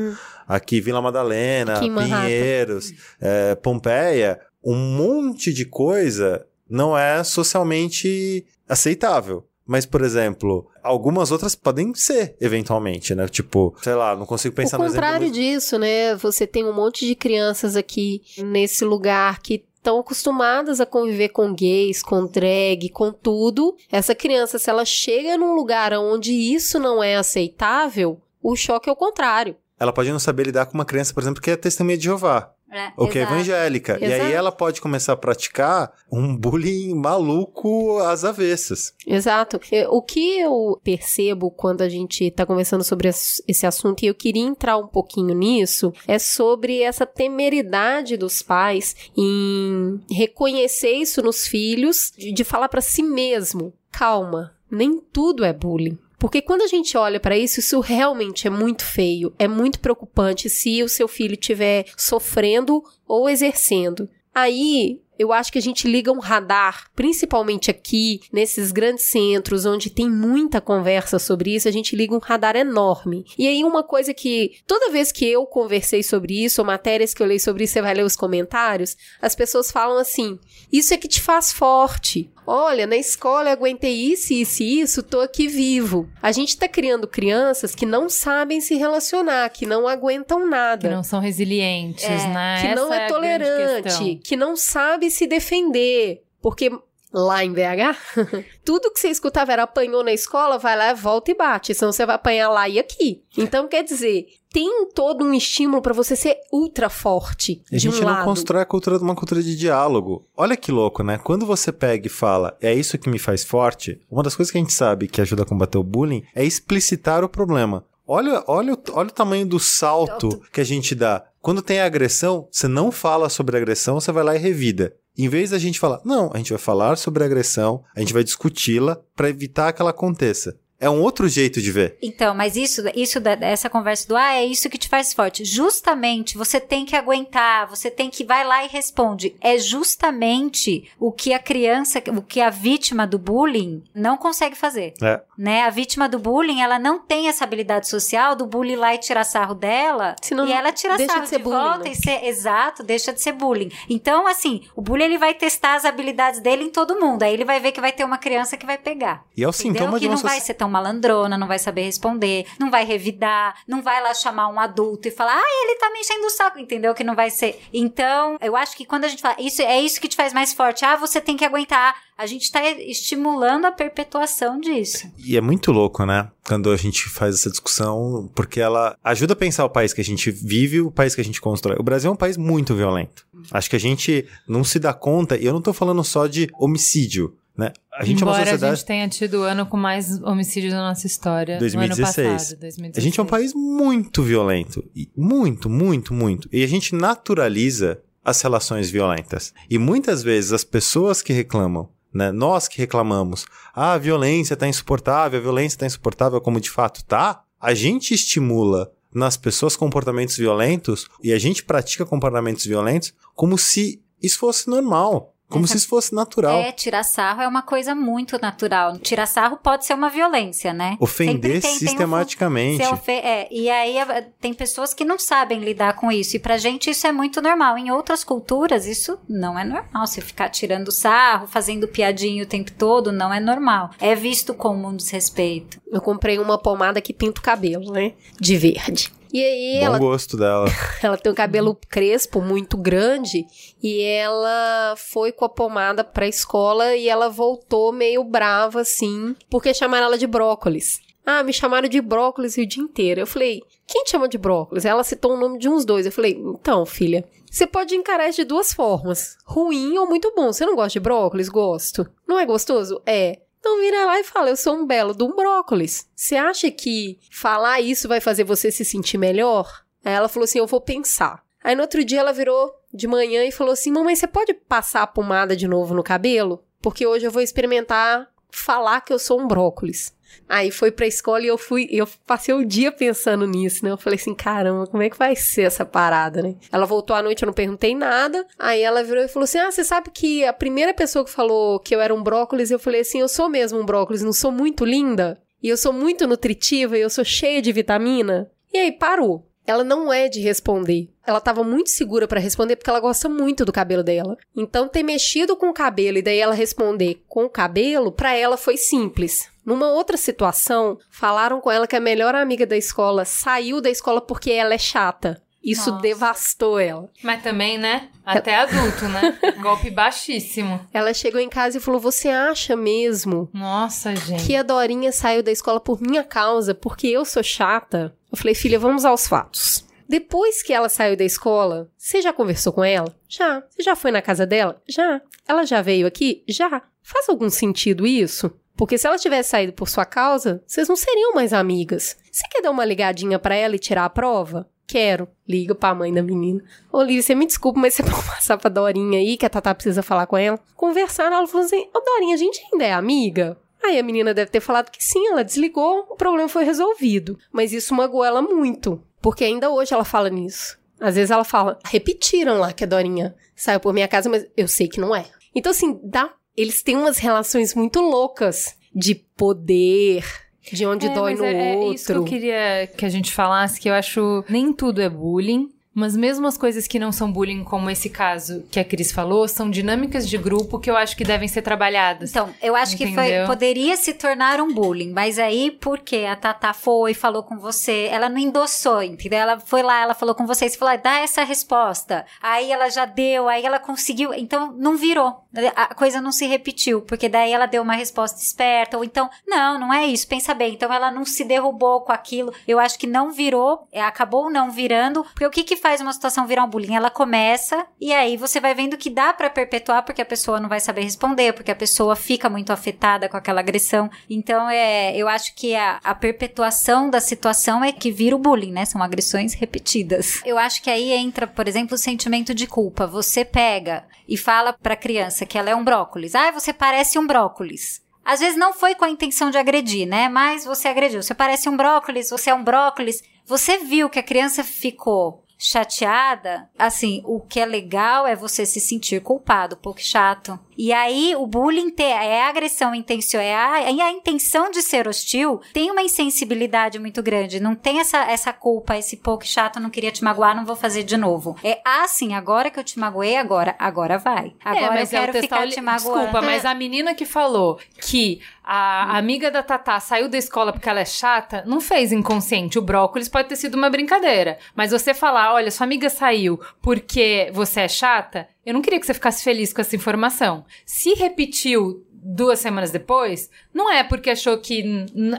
[0.46, 1.80] aqui Vila Madalena.
[1.80, 9.44] Pinheiros, é, Pompeia, um monte de coisa não é socialmente aceitável.
[9.66, 13.28] Mas, por exemplo, algumas outras podem ser, eventualmente, né?
[13.28, 15.00] Tipo, sei lá, não consigo pensar o no exemplo.
[15.02, 16.16] contrário muito- disso, né?
[16.16, 21.54] Você tem um monte de crianças aqui nesse lugar que estão acostumadas a conviver com
[21.54, 23.76] gays, com drag, com tudo.
[23.92, 28.92] Essa criança, se ela chega num lugar onde isso não é aceitável, o choque é
[28.92, 29.54] o contrário.
[29.78, 32.52] Ela pode não saber lidar com uma criança, por exemplo, que é testemunha de Jeová.
[32.72, 33.34] É, ou que é exato.
[33.34, 33.98] evangélica.
[34.00, 34.22] E Exato.
[34.22, 38.94] aí ela pode começar a praticar um bullying maluco às avessas.
[39.06, 39.58] Exato.
[39.88, 44.14] O que eu percebo quando a gente tá conversando sobre es- esse assunto, e eu
[44.14, 51.46] queria entrar um pouquinho nisso, é sobre essa temeridade dos pais em reconhecer isso nos
[51.46, 55.98] filhos, de, falar pra si mesmo: calma, nem tudo é bullying.
[56.20, 60.50] Porque quando a gente olha pra isso, isso realmente é muito feio, é muito preocupante
[60.50, 64.06] se o seu filho estiver sofrendo ou exercendo.
[64.34, 69.90] Aí, eu acho que a gente liga um radar, principalmente aqui, nesses grandes centros, onde
[69.90, 73.26] tem muita conversa sobre isso, a gente liga um radar enorme.
[73.36, 77.22] E aí, uma coisa que, toda vez que eu conversei sobre isso, ou matérias que
[77.22, 80.38] eu leio sobre isso, você vai ler os comentários, as pessoas falam assim:
[80.72, 82.30] isso é que te faz forte.
[82.46, 86.08] Olha, na escola eu aguentei isso, isso e isso, tô aqui vivo.
[86.20, 90.94] A gente tá criando crianças que não sabem se relacionar, que não aguentam nada Que
[90.94, 92.58] não são resilientes, né?
[92.60, 96.22] que não Essa é a grande tolerante, que não sabe se defender.
[96.40, 96.70] Porque
[97.12, 97.96] lá em BH,
[98.64, 101.74] tudo que você escutava era apanhou na escola, vai lá, volta e bate.
[101.74, 103.22] Senão você vai apanhar lá e aqui.
[103.36, 107.62] Então, quer dizer, tem todo um estímulo pra você ser ultra forte.
[107.70, 108.24] A de gente um não lado.
[108.24, 110.26] constrói a cultura de uma cultura de diálogo.
[110.36, 111.18] Olha que louco, né?
[111.18, 114.58] Quando você pega e fala, é isso que me faz forte, uma das coisas que
[114.58, 117.84] a gente sabe que ajuda a combater o bullying é explicitar o problema.
[118.06, 121.24] Olha, olha, olha o tamanho do salto que a gente dá.
[121.40, 124.94] Quando tem agressão, você não fala sobre agressão, você vai lá e revida.
[125.22, 128.24] Em vez da gente falar, não, a gente vai falar sobre agressão, a gente vai
[128.24, 130.58] discuti-la para evitar que ela aconteça.
[130.80, 131.98] É um outro jeito de ver.
[132.00, 135.44] Então, mas isso, isso da- essa conversa do ah, é isso que te faz forte.
[135.44, 139.36] Justamente, você tem que aguentar, você tem que vai lá e responde.
[139.42, 144.94] É justamente o que a criança, o que a vítima do bullying não consegue fazer.
[145.02, 145.20] É.
[145.36, 145.62] Né?
[145.62, 149.24] A vítima do bullying, ela não tem essa habilidade social do bullying lá e tirar
[149.24, 150.16] sarro dela.
[150.22, 151.90] Senão e ela tira deixa sarro de ser bullying, volta né?
[151.90, 153.70] e ser exato, deixa de ser bullying.
[153.88, 157.22] Então, assim, o bullying ele vai testar as habilidades dele em todo mundo.
[157.22, 159.24] Aí ele vai ver que vai ter uma criança que vai pegar.
[159.36, 159.52] E é o Entendeu?
[159.52, 162.84] sintoma que de uma não vai ser tão malandrona, não vai saber responder, não vai
[162.84, 166.30] revidar, não vai lá chamar um adulto e falar, ah, ele tá me enchendo o
[166.30, 166.94] saco, entendeu?
[166.94, 167.60] Que não vai ser.
[167.72, 170.52] Então, eu acho que quando a gente fala, isso é isso que te faz mais
[170.52, 171.94] forte, ah, você tem que aguentar.
[172.16, 175.10] A gente tá estimulando a perpetuação disso.
[175.18, 176.30] E é muito louco, né?
[176.46, 180.04] Quando a gente faz essa discussão, porque ela ajuda a pensar o país que a
[180.04, 181.76] gente vive o país que a gente constrói.
[181.78, 183.26] O Brasil é um país muito violento.
[183.50, 186.50] Acho que a gente não se dá conta, e eu não tô falando só de
[186.58, 187.72] homicídio, né?
[187.92, 188.72] A gente Embora é uma sociedade.
[188.72, 191.56] a gente tenha tido o ano com mais homicídios na nossa história.
[191.56, 192.18] No 2016.
[192.18, 192.96] ano passado, 2016.
[192.96, 194.82] A gente é um país muito violento.
[194.96, 196.48] E Muito, muito, muito.
[196.50, 199.52] E a gente naturaliza as relações violentas.
[199.68, 203.44] E muitas vezes as pessoas que reclamam, né, nós que reclamamos,
[203.74, 208.14] ah, a violência tá insuportável, a violência tá insuportável, como de fato tá, a gente
[208.14, 214.68] estimula nas pessoas comportamentos violentos e a gente pratica comportamentos violentos como se isso fosse
[214.68, 215.34] normal.
[215.50, 216.56] Como Essa- se isso fosse natural.
[216.60, 218.96] É, tirar sarro é uma coisa muito natural.
[218.98, 220.96] Tirar sarro pode ser uma violência, né?
[221.00, 222.84] Ofender tem- tem um- sistematicamente.
[222.84, 223.96] Ofe- é, e aí
[224.40, 226.36] tem pessoas que não sabem lidar com isso.
[226.36, 227.76] E pra gente isso é muito normal.
[227.76, 230.06] Em outras culturas, isso não é normal.
[230.06, 233.90] Você ficar tirando sarro, fazendo piadinha o tempo todo, não é normal.
[234.00, 235.80] É visto como um desrespeito.
[235.90, 238.12] Eu comprei uma pomada que pinta o cabelo, né?
[238.40, 239.12] De verde.
[239.32, 240.66] E aí Bom ela, gosto dela.
[241.02, 243.46] ela tem um cabelo crespo muito grande
[243.82, 249.72] e ela foi com a pomada pra escola e ela voltou meio brava assim, porque
[249.72, 251.00] chamaram ela de brócolis.
[251.24, 253.20] Ah, me chamaram de brócolis o dia inteiro.
[253.20, 254.84] Eu falei, quem te chama de brócolis?
[254.84, 256.06] Ela citou o nome de uns dois.
[256.06, 260.52] Eu falei, então, filha, você pode encarar isso de duas formas: ruim ou muito bom.
[260.52, 261.48] Você não gosta de brócolis?
[261.48, 262.08] Gosto.
[262.26, 263.02] Não é gostoso?
[263.04, 263.40] É.
[263.60, 266.08] Então vira lá e fala, eu sou um belo de um brócolis.
[266.16, 269.84] Você acha que falar isso vai fazer você se sentir melhor?
[270.02, 271.44] Aí ela falou assim, eu vou pensar.
[271.62, 275.02] Aí no outro dia ela virou de manhã e falou assim, mamãe, você pode passar
[275.02, 276.64] a pomada de novo no cabelo?
[276.80, 280.14] Porque hoje eu vou experimentar falar que eu sou um brócolis.
[280.48, 283.90] Aí foi pra escola e eu fui, eu passei o dia pensando nisso, né?
[283.90, 286.56] Eu falei assim, caramba, como é que vai ser essa parada, né?
[286.72, 288.46] Ela voltou à noite, eu não perguntei nada.
[288.58, 291.78] Aí ela virou e falou assim: Ah, você sabe que a primeira pessoa que falou
[291.80, 294.52] que eu era um brócolis, eu falei assim: Eu sou mesmo um brócolis, não sou
[294.52, 295.40] muito linda?
[295.62, 298.50] E eu sou muito nutritiva e eu sou cheia de vitamina?
[298.72, 299.46] E aí parou.
[299.66, 301.10] Ela não é de responder.
[301.26, 304.36] Ela estava muito segura para responder porque ela gosta muito do cabelo dela.
[304.56, 308.56] Então ter mexido com o cabelo e daí ela responder com o cabelo, para ela
[308.56, 309.48] foi simples.
[309.64, 314.20] Numa outra situação, falaram com ela que a melhor amiga da escola saiu da escola
[314.20, 315.42] porque ela é chata.
[315.62, 316.02] Isso Nossa.
[316.02, 317.10] devastou ela.
[317.22, 318.08] Mas também, né?
[318.24, 319.38] Até adulto, né?
[319.60, 320.80] Golpe baixíssimo.
[320.92, 324.46] Ela chegou em casa e falou: Você acha mesmo Nossa, gente.
[324.46, 328.16] que a Dorinha saiu da escola por minha causa, porque eu sou chata?
[328.32, 329.84] Eu falei: Filha, vamos aos fatos.
[330.08, 333.14] Depois que ela saiu da escola, você já conversou com ela?
[333.28, 333.62] Já.
[333.68, 334.82] Você já foi na casa dela?
[334.88, 335.20] Já.
[335.46, 336.42] Ela já veio aqui?
[336.48, 336.82] Já.
[337.02, 338.50] Faz algum sentido isso?
[338.80, 342.16] Porque se ela tivesse saído por sua causa, vocês não seriam mais amigas.
[342.32, 344.70] Você quer dar uma ligadinha pra ela e tirar a prova?
[344.86, 345.28] Quero.
[345.46, 346.64] Liga pra mãe da menina.
[346.90, 350.02] Olivia, você me desculpa, mas você pode passar pra Dorinha aí, que a Tatá precisa
[350.02, 350.58] falar com ela.
[350.74, 353.58] Conversaram, ela falou assim, ô Dorinha, a gente ainda é amiga?
[353.84, 357.38] Aí a menina deve ter falado que sim, ela desligou, o problema foi resolvido.
[357.52, 360.80] Mas isso magoou ela muito, porque ainda hoje ela fala nisso.
[360.98, 364.66] Às vezes ela fala, repetiram lá que a Dorinha saiu por minha casa, mas eu
[364.66, 365.26] sei que não é.
[365.54, 366.32] Então, assim, dá.
[366.56, 370.24] Eles têm umas relações muito loucas de poder,
[370.72, 371.90] de onde É, dói mas no é, outro.
[371.90, 375.08] É isso que eu queria que a gente falasse, que eu acho nem tudo é
[375.08, 375.70] bullying.
[375.92, 379.48] Mas mesmo as coisas que não são bullying, como esse caso que a Cris falou,
[379.48, 382.30] são dinâmicas de grupo que eu acho que devem ser trabalhadas.
[382.30, 383.46] Então, eu acho que foi, Entendeu?
[383.46, 388.28] poderia se tornar um bullying, mas aí porque a Tata foi, falou com você, ela
[388.28, 389.40] não endossou, entendeu?
[389.40, 392.24] Ela foi lá, ela falou com você, você falou, "Ah, dá essa resposta.
[392.40, 395.42] Aí ela já deu, aí ela conseguiu, então não virou.
[395.74, 399.78] A coisa não se repetiu, porque daí ela deu uma resposta esperta, ou então, não,
[399.78, 400.74] não é isso, pensa bem.
[400.74, 402.52] Então ela não se derrubou com aquilo.
[402.66, 406.12] Eu acho que não virou, é, acabou não virando, porque o que que faz uma
[406.12, 406.94] situação virar um bullying?
[406.94, 410.68] Ela começa e aí você vai vendo que dá pra perpetuar porque a pessoa não
[410.68, 414.10] vai saber responder, porque a pessoa fica muito afetada com aquela agressão.
[414.28, 418.72] Então é, eu acho que a, a perpetuação da situação é que vira o bullying,
[418.72, 418.84] né?
[418.84, 420.40] São agressões repetidas.
[420.44, 423.06] Eu acho que aí entra, por exemplo, o sentimento de culpa.
[423.06, 426.34] Você pega e fala pra criança que ela é um brócolis.
[426.34, 428.02] Ah, você parece um brócolis.
[428.24, 430.28] Às vezes não foi com a intenção de agredir, né?
[430.28, 431.22] Mas você agrediu.
[431.22, 433.22] Você parece um brócolis, você é um brócolis.
[433.46, 438.80] Você viu que a criança ficou chateada, assim, o que é legal é você se
[438.80, 440.58] sentir culpado, um pouco chato.
[440.76, 445.06] E aí, o bullying é a agressão intencional, é a, é a intenção de ser
[445.06, 447.60] hostil, tem uma insensibilidade muito grande.
[447.60, 451.02] Não tem essa, essa culpa, esse pouco chato, não queria te magoar, não vou fazer
[451.02, 451.54] de novo.
[451.62, 454.54] É assim, agora que eu te magoei, agora, agora vai.
[454.64, 456.20] Agora eu é o quero testar ficar li- te magoando.
[456.20, 458.40] Desculpa, mas a menina que falou que
[458.72, 462.78] a amiga da Tatá saiu da escola porque ela é chata, não fez inconsciente.
[462.78, 464.58] O brócolis pode ter sido uma brincadeira.
[464.76, 469.06] Mas você falar, olha, sua amiga saiu porque você é chata, eu não queria que
[469.06, 470.64] você ficasse feliz com essa informação.
[470.86, 474.84] Se repetiu duas semanas depois, não é porque achou que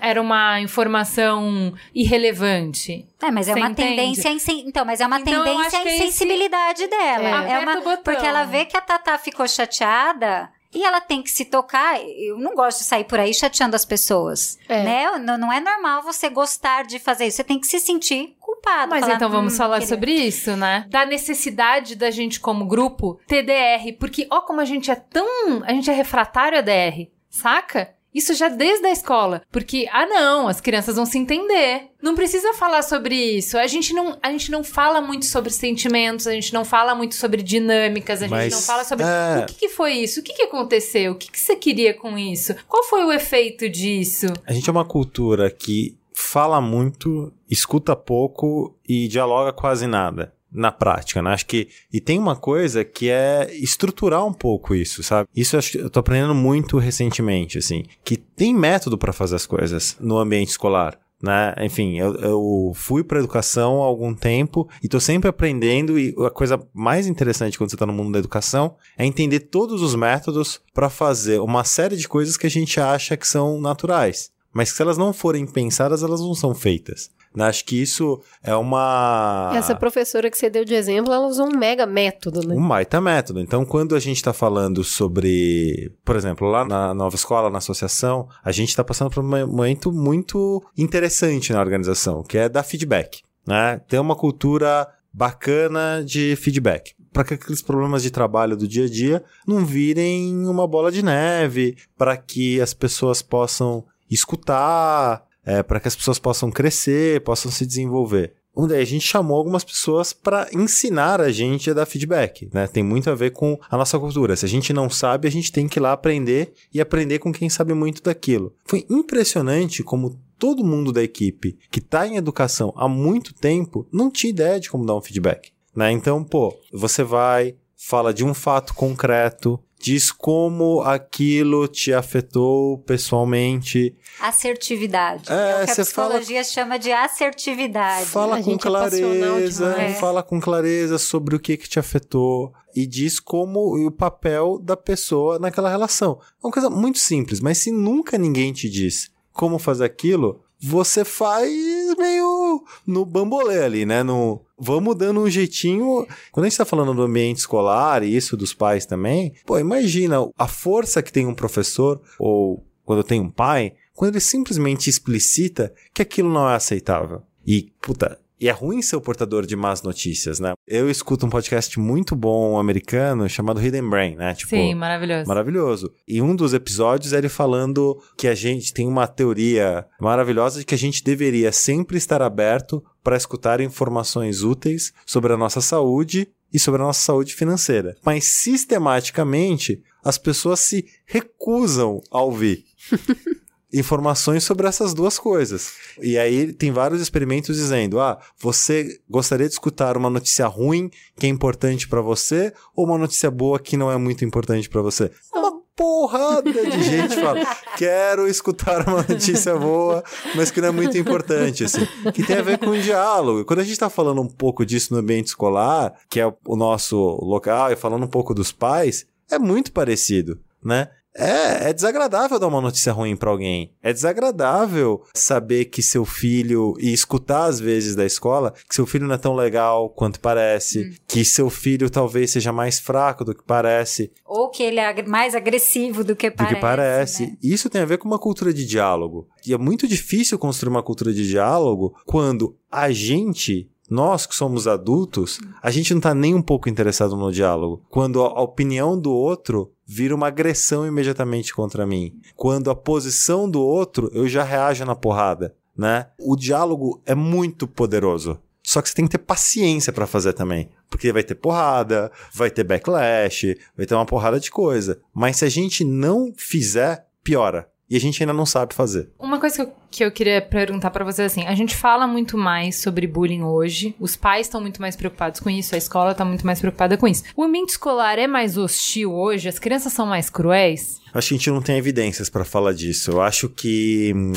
[0.01, 3.07] era uma informação irrelevante.
[3.21, 3.89] É, mas é Você uma entende?
[3.95, 4.63] tendência insen...
[4.67, 7.47] Então, mas é uma Então, tendência à que é esse- insensibilidade dela.
[7.47, 7.51] É.
[7.53, 7.97] É, uma...
[7.97, 11.99] Porque ela vê que a Tatá ficou chateada e ela tem que se tocar.
[12.01, 14.57] Eu não gosto de sair por aí chateando as pessoas.
[14.69, 14.83] É.
[14.83, 15.17] Né?
[15.19, 17.37] Não, não é normal você gostar de fazer isso.
[17.37, 18.89] Você tem que se sentir culpado.
[18.89, 20.85] Mas falar, então vamos "Hum, falar queria." sobre isso, né?
[20.89, 25.71] Da necessidade da gente como grupo TDR, porque ó como a gente é tão, a
[25.73, 27.93] gente é refratário a DR, saca?
[28.13, 31.89] Isso já desde a escola, porque ah não, as crianças vão se entender.
[32.01, 33.57] Não precisa falar sobre isso.
[33.57, 37.15] A gente não, a gente não fala muito sobre sentimentos, a gente não fala muito
[37.15, 39.43] sobre dinâmicas, a gente Mas, não fala sobre é.
[39.43, 42.17] o que, que foi isso, o que, que aconteceu, o que, que você queria com
[42.17, 44.27] isso, qual foi o efeito disso.
[44.45, 50.71] A gente é uma cultura que fala muito, escuta pouco e dialoga quase nada na
[50.71, 51.31] prática, né?
[51.31, 55.29] Acho que e tem uma coisa que é estruturar um pouco isso, sabe?
[55.35, 59.45] Isso eu acho eu tô aprendendo muito recentemente, assim, que tem método para fazer as
[59.45, 60.99] coisas no ambiente escolar.
[61.21, 61.53] Né?
[61.61, 66.31] Enfim, eu, eu fui para educação há algum tempo e tô sempre aprendendo e a
[66.31, 70.59] coisa mais interessante quando você tá no mundo da educação é entender todos os métodos
[70.73, 74.31] para fazer uma série de coisas que a gente acha que são naturais.
[74.51, 77.11] mas que se elas não forem pensadas, elas não são feitas.
[77.35, 77.45] Né?
[77.45, 79.51] Acho que isso é uma.
[79.55, 82.53] Essa professora que você deu de exemplo, ela usou um mega método, né?
[82.55, 83.39] Um baita método.
[83.39, 88.27] Então, quando a gente está falando sobre, por exemplo, lá na nova escola, na associação,
[88.43, 93.21] a gente está passando por um momento muito interessante na organização, que é dar feedback.
[93.47, 93.79] Né?
[93.87, 96.93] Ter uma cultura bacana de feedback.
[97.13, 101.03] Para que aqueles problemas de trabalho do dia a dia não virem uma bola de
[101.03, 107.51] neve, para que as pessoas possam escutar, é, para que as pessoas possam crescer, possam
[107.51, 108.33] se desenvolver.
[108.53, 112.67] Onde a gente chamou algumas pessoas para ensinar a gente a dar feedback, né?
[112.67, 114.35] Tem muito a ver com a nossa cultura.
[114.35, 117.31] Se a gente não sabe, a gente tem que ir lá aprender e aprender com
[117.31, 118.53] quem sabe muito daquilo.
[118.65, 124.09] Foi impressionante como todo mundo da equipe que está em educação há muito tempo não
[124.09, 125.91] tinha ideia de como dar um feedback, né?
[125.91, 133.95] Então, pô, você vai, fala de um fato concreto, diz como aquilo te afetou pessoalmente.
[134.19, 135.31] Assertividade.
[135.31, 138.05] É, É, o que a você fala- psicologia chama de assertividade.
[138.05, 139.99] Fala A com gente é clareza, demais.
[139.99, 144.59] fala com clareza sobre o que que te afetou e diz como e o papel
[144.59, 146.19] da pessoa naquela relação.
[146.43, 151.03] É uma coisa muito simples, mas se nunca ninguém te diz como fazer aquilo, você
[151.03, 151.51] faz
[151.97, 154.03] meio no bambolê ali, né?
[154.03, 156.07] No vamos dando um jeitinho.
[156.31, 160.17] Quando a gente tá falando do ambiente escolar e isso dos pais também, pô, imagina
[160.37, 165.73] a força que tem um professor ou quando tem um pai, quando ele simplesmente explicita
[165.93, 167.23] que aquilo não é aceitável.
[167.45, 170.53] E, puta, e é ruim ser o portador de más notícias, né?
[170.67, 174.33] Eu escuto um podcast muito bom americano chamado Hidden Brain, né?
[174.33, 175.27] Tipo, Sim, maravilhoso.
[175.27, 175.93] Maravilhoso.
[176.07, 180.65] E um dos episódios é ele falando que a gente tem uma teoria maravilhosa de
[180.65, 186.27] que a gente deveria sempre estar aberto para escutar informações úteis sobre a nossa saúde
[186.51, 187.95] e sobre a nossa saúde financeira.
[188.03, 192.65] Mas sistematicamente as pessoas se recusam a ouvir.
[193.73, 195.73] informações sobre essas duas coisas.
[196.01, 201.25] E aí tem vários experimentos dizendo: ah, você gostaria de escutar uma notícia ruim que
[201.25, 205.11] é importante pra você ou uma notícia boa que não é muito importante pra você?
[205.33, 207.39] Uma porrada de gente fala:
[207.77, 210.03] quero escutar uma notícia boa,
[210.35, 211.87] mas que não é muito importante, assim.
[212.13, 213.45] Que tem a ver com o diálogo.
[213.45, 216.97] Quando a gente tá falando um pouco disso no ambiente escolar, que é o nosso
[217.23, 220.89] local, e falando um pouco dos pais, é muito parecido, né?
[221.15, 223.73] É, é desagradável dar uma notícia ruim pra alguém.
[223.83, 229.07] É desagradável saber que seu filho e escutar às vezes da escola que seu filho
[229.07, 233.43] não é tão legal quanto parece, que seu filho talvez seja mais fraco do que
[233.43, 236.55] parece, Ou que ele é mais agressivo do que do parece.
[236.55, 237.25] que parece.
[237.27, 237.37] né?
[237.43, 239.27] Isso tem a ver com uma cultura de diálogo.
[239.45, 244.69] E é muito difícil construir uma cultura de diálogo quando a gente nós que somos
[244.69, 247.83] adultos, a gente não tá nem um pouco interessado no diálogo.
[247.89, 252.17] Quando a opinião do outro vira uma agressão imediatamente contra mim.
[252.33, 256.07] Quando a posição do outro, eu já reajo na porrada, né?
[256.17, 258.39] O diálogo é muito poderoso.
[258.63, 260.69] Só que você tem que ter paciência pra fazer também.
[260.89, 265.01] Porque vai ter porrada, vai ter backlash, vai ter uma porrada de coisa.
[265.13, 267.69] Mas se a gente não fizer, piora.
[267.91, 269.09] E a gente ainda não sabe fazer.
[269.19, 272.37] Uma coisa que eu, que eu queria perguntar pra vocês assim, a gente fala muito
[272.37, 276.23] mais sobre bullying hoje, os pais estão muito mais preocupados com isso, a escola tá
[276.23, 277.23] muito mais preocupada com isso.
[277.35, 279.49] O ambiente escolar é mais hostil hoje?
[279.49, 281.01] As crianças são mais cruéis?
[281.13, 283.11] Acho que a gente não tem evidências pra falar disso.
[283.11, 284.13] Eu acho que.
[284.15, 284.31] hum,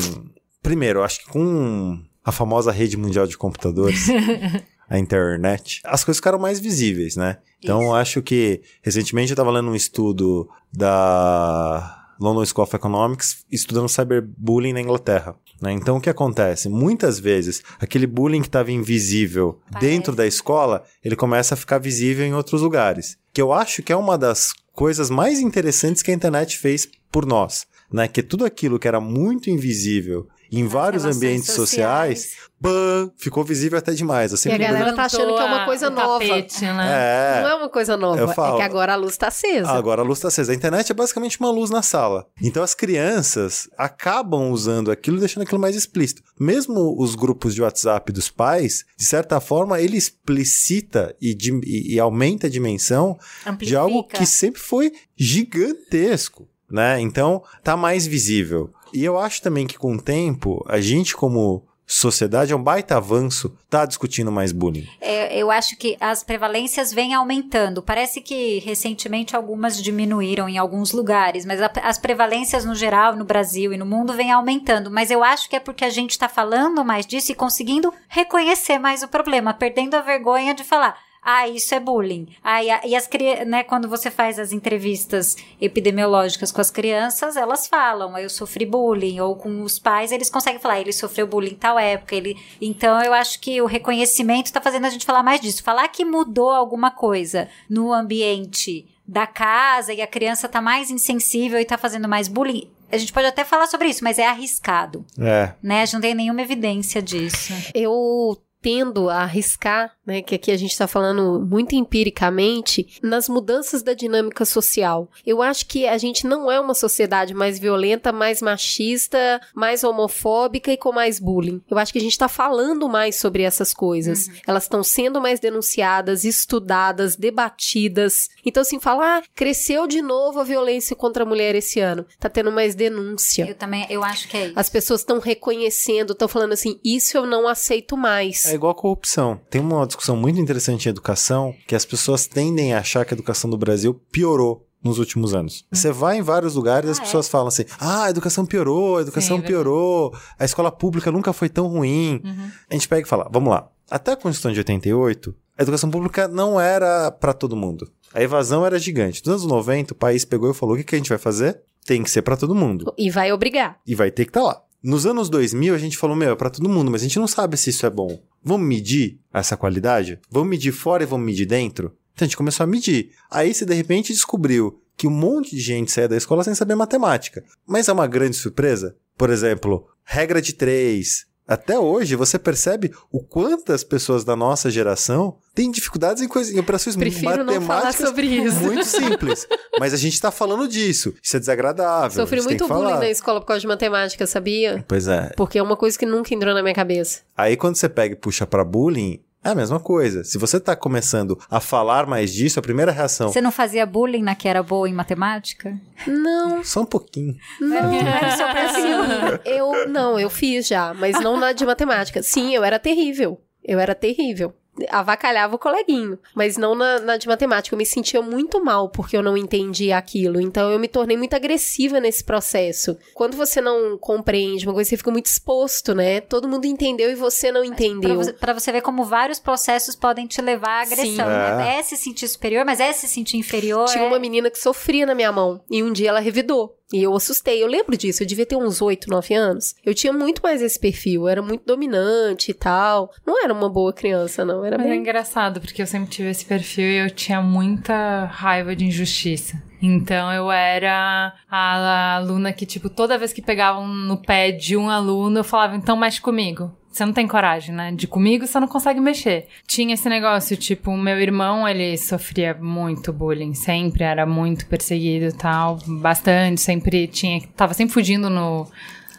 [0.61, 4.07] Primeiro, eu acho que com a famosa rede mundial de computadores,
[4.89, 7.37] a internet, as coisas ficaram mais visíveis, né?
[7.63, 13.45] Então, eu acho que recentemente eu estava lendo um estudo da London School of Economics
[13.51, 15.35] estudando cyberbullying na Inglaterra.
[15.61, 15.71] Né?
[15.71, 16.69] Então, o que acontece?
[16.69, 19.87] Muitas vezes, aquele bullying que estava invisível Parece.
[19.87, 23.17] dentro da escola, ele começa a ficar visível em outros lugares.
[23.33, 27.25] Que eu acho que é uma das coisas mais interessantes que a internet fez por
[27.25, 27.65] nós.
[27.91, 28.07] Né?
[28.07, 32.49] Que tudo aquilo que era muito invisível em vários ambientes sociais, sociais.
[32.59, 34.31] bam, ficou visível até demais.
[34.31, 36.19] Eu E a sempre galera tá achando que é uma coisa nova.
[36.25, 37.37] tapete, né?
[37.37, 37.41] É.
[37.41, 39.69] Não é uma coisa nova, Eu falo- é que agora a luz tá acesa.
[39.69, 40.51] Agora a luz está acesa.
[40.51, 42.25] A internet é basicamente uma luz na sala.
[42.41, 46.21] Então as crianças acabam usando aquilo e deixando aquilo mais explícito.
[46.39, 51.99] Mesmo os grupos de WhatsApp dos pais, de certa forma, ele explicita e, e- e
[51.99, 53.79] aumenta a dimensão de Amplifica.
[53.79, 56.99] algo que sempre foi gigantesco, né?
[56.99, 58.69] Então tá mais visível.
[58.95, 62.97] E eu acho também que com o tempo, a gente como sociedade é um baita
[62.97, 64.87] avanço, tá discutindo mais bullying.
[64.99, 67.83] É, eu acho que as prevalências vêm aumentando.
[67.83, 73.23] Parece que recentemente algumas diminuíram em alguns lugares, mas a- as prevalências no geral, no
[73.23, 74.89] Brasil e no mundo, vêm aumentando.
[74.89, 78.79] Mas eu acho que é porque a gente está falando mais disso e conseguindo reconhecer
[78.79, 80.97] mais o problema, perdendo a vergonha de falar.
[81.25, 82.27] Ah, isso é bullying.
[82.43, 86.69] Ah, e, a- e as crianças, né, quando você faz as entrevistas epidemiológicas com as
[86.71, 91.27] crianças, elas falam, eu sofri bullying, ou com os pais, eles conseguem falar, ele sofreu
[91.27, 92.37] bullying em tal época, ele...
[92.61, 95.63] Então, eu acho que o reconhecimento tá fazendo a gente falar mais disso.
[95.63, 101.59] Falar que mudou alguma coisa no ambiente da casa e a criança tá mais insensível
[101.59, 105.03] e tá fazendo mais bullying, a gente pode até falar sobre isso, mas é arriscado,
[105.19, 105.53] É.
[105.61, 105.81] né?
[105.81, 107.51] A gente não tem nenhuma evidência disso.
[107.73, 113.83] Eu tendo a arriscar, né, que aqui a gente está falando muito empiricamente, nas mudanças
[113.83, 115.07] da dinâmica social.
[115.23, 120.71] Eu acho que a gente não é uma sociedade mais violenta, mais machista, mais homofóbica
[120.71, 121.61] e com mais bullying.
[121.69, 124.31] Eu acho que a gente está falando mais sobre essas coisas.
[124.47, 128.29] Elas estão sendo mais denunciadas, estudadas, debatidas.
[128.43, 132.03] Então, assim, falar, ah, cresceu de novo a violência contra a mulher esse ano.
[132.19, 133.47] Tá tendo mais denúncia.
[133.47, 134.59] Eu também, eu acho que é isso.
[134.59, 138.54] As pessoas estão reconhecendo, estão falando assim, isso eu não aceito mais.
[138.54, 139.39] É igual a corrupção.
[139.49, 143.17] Tem uma discussão muito interessante em educação que as pessoas tendem a achar que a
[143.17, 145.65] educação do Brasil piorou nos últimos anos.
[145.71, 147.05] Você vai em vários lugares e as Ah, é?
[147.05, 151.11] pessoas falam assim: ah, a educação piorou, a educação Sim, é piorou, a escola pública
[151.11, 152.21] nunca foi tão ruim.
[152.23, 152.51] Uhum.
[152.69, 153.69] A gente pega e fala: vamos lá.
[153.89, 157.91] Até a Constituição de 88, a educação pública não era pra todo mundo.
[158.13, 159.21] A evasão era gigante.
[159.25, 161.61] Nos anos 90, o país pegou e falou: o que, que a gente vai fazer?
[161.85, 162.91] Tem que ser pra todo mundo.
[162.97, 163.79] E vai obrigar.
[163.85, 164.61] E vai ter que estar lá.
[164.85, 167.25] Nos anos 2000, a gente falou, meu, é pra todo mundo, mas a gente não
[167.25, 168.21] sabe se isso é bom.
[168.43, 170.19] Vamos medir essa qualidade?
[170.29, 171.97] Vamos medir fora e vamos medir dentro?
[172.13, 173.09] Então a gente começou a medir.
[173.31, 176.75] Aí você de repente descobriu que um monte de gente saía da escola sem saber
[176.75, 177.43] matemática.
[177.65, 178.95] Mas é uma grande surpresa.
[179.17, 181.25] Por exemplo, regra de três.
[181.47, 186.53] Até hoje você percebe o quanto as pessoas da nossa geração têm dificuldades em, coisas,
[186.53, 188.59] em operações Prefiro não falar matemáticas sobre isso.
[188.61, 189.47] muito simples.
[189.79, 191.13] Mas a gente tá falando disso.
[191.21, 192.23] Isso é desagradável.
[192.23, 192.99] Sofri muito bullying falar.
[192.99, 194.83] na escola por causa de matemática, sabia?
[194.87, 195.31] Pois é.
[195.37, 197.21] Porque é uma coisa que nunca entrou na minha cabeça.
[197.37, 200.23] Aí quando você pega e puxa pra bullying, é a mesma coisa.
[200.23, 203.31] Se você tá começando a falar mais disso, a primeira reação.
[203.31, 205.79] Você não fazia bullying na que era boa em matemática?
[206.07, 207.35] Não, Só um pouquinho.
[207.61, 209.01] Era o seu perfil.
[209.05, 212.23] assim, eu não, eu fiz já, mas não na de matemática.
[212.23, 213.39] Sim, eu era terrível.
[213.63, 214.53] Eu era terrível.
[214.89, 217.73] Avacalhava o coleguinho, mas não na, na de matemática.
[217.73, 220.39] Eu me sentia muito mal porque eu não entendia aquilo.
[220.41, 222.97] Então eu me tornei muito agressiva nesse processo.
[223.13, 226.21] Quando você não compreende uma coisa, você fica muito exposto, né?
[226.21, 228.15] Todo mundo entendeu e você não entendeu.
[228.15, 231.15] você, pra você ver como vários processos podem te levar à agressão, Sim.
[231.15, 231.77] né?
[231.79, 233.85] É se sentir superior, mas é se sentir inferior.
[233.85, 235.61] Tinha é- uma menina que sofria na minha mão.
[235.69, 236.75] E um dia ela revidou.
[236.93, 237.63] E eu assustei.
[237.63, 238.23] Eu lembro disso.
[238.23, 239.75] Eu devia ter uns 8, 9 anos.
[239.83, 241.23] Eu tinha muito mais esse perfil.
[241.23, 243.11] Eu era muito dominante e tal.
[243.25, 244.63] Não era uma boa criança, não.
[244.63, 244.99] Era Mas é bem.
[244.99, 249.61] engraçado, porque eu sempre tive esse perfil e eu tinha muita raiva de injustiça.
[249.81, 254.89] Então eu era a aluna que, tipo, toda vez que pegavam no pé de um
[254.89, 256.71] aluno, eu falava, então mexe comigo.
[256.95, 257.91] Você não tem coragem, né?
[257.91, 259.47] De comigo você não consegue mexer.
[259.67, 265.25] Tinha esse negócio, tipo, o meu irmão, ele sofria muito bullying, sempre era muito perseguido
[265.25, 268.65] e tal, bastante, sempre tinha, tava sempre fugindo no,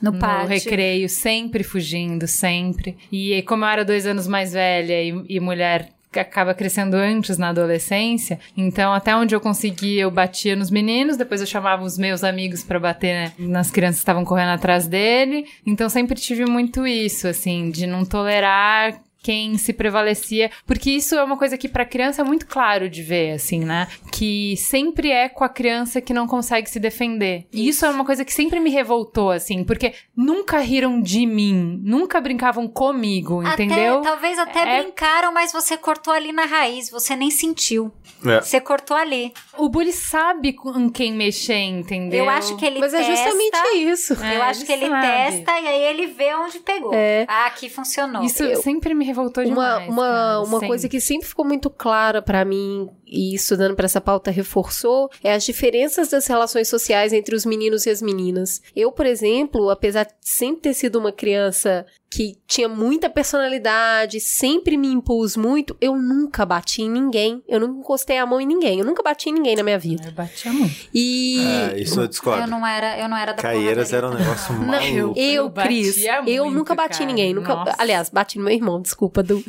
[0.01, 0.49] No no pátio.
[0.49, 2.97] recreio, sempre fugindo, sempre.
[3.13, 7.49] E como eu era dois anos mais velha e, e mulher acaba crescendo antes na
[7.49, 12.25] adolescência, então até onde eu conseguia eu batia nos meninos, depois eu chamava os meus
[12.25, 15.47] amigos pra bater né, nas crianças que estavam correndo atrás dele.
[15.65, 21.25] Então sempre tive muito isso, assim, de não tolerar quem se prevalecia, porque isso é
[21.25, 23.89] uma coisa que pra criança é muito claro de ver, assim, né?
[24.13, 27.45] Que sempre é com a criança que não consegue se defender.
[27.53, 31.81] E isso é uma coisa que sempre me revoltou, assim, porque nunca riram de mim,
[31.83, 33.99] nunca brincavam comigo, entendeu?
[33.99, 37.91] Até, talvez até É- brincaram, mas você cortou ali na raiz, você nem sentiu.
[38.25, 38.41] É.
[38.41, 39.33] Você cortou ali.
[39.59, 42.25] O bully sabe com quem mexer, entendeu?
[42.27, 43.13] Eu acho que ele Mas é testa.
[43.13, 44.25] justamente isso.
[44.25, 45.07] É, eu acho que ele sabe.
[45.07, 46.93] testa e aí ele vê onde pegou.
[46.95, 47.25] É.
[47.29, 48.23] Ah, aqui funcionou.
[48.23, 49.16] Isso Eu- sempre me revoltou
[49.51, 49.89] Uma, demais.
[49.89, 50.69] uma, cara, uma sempre.
[50.69, 55.33] coisa que sempre ficou muito clara pra mim, e estudando pra essa pauta reforçou, é
[55.33, 58.61] as diferenças das relações sociais entre os meninos e as meninas.
[58.75, 64.77] Eu, por exemplo, apesar de sempre ter sido uma criança que tinha muita personalidade, sempre
[64.77, 67.43] me impus muito, eu nunca bati em ninguém.
[67.49, 68.79] Eu nunca encostei a mão em ninguém.
[68.79, 70.09] Eu nunca bati em ninguém na minha vida.
[70.09, 70.75] Eu batia muito.
[70.95, 71.39] E.
[71.73, 72.43] É, isso eu discordo.
[72.43, 74.87] Eu não era, eu não era da Caieiras era um negócio Não, maluco.
[74.89, 75.97] eu, Eu Cris,
[76.27, 77.07] eu nunca bati em cara.
[77.11, 77.35] ninguém.
[77.35, 77.75] Nunca, Nossa.
[77.79, 79.43] aliás, bati no meu irmão, desculpa, Du.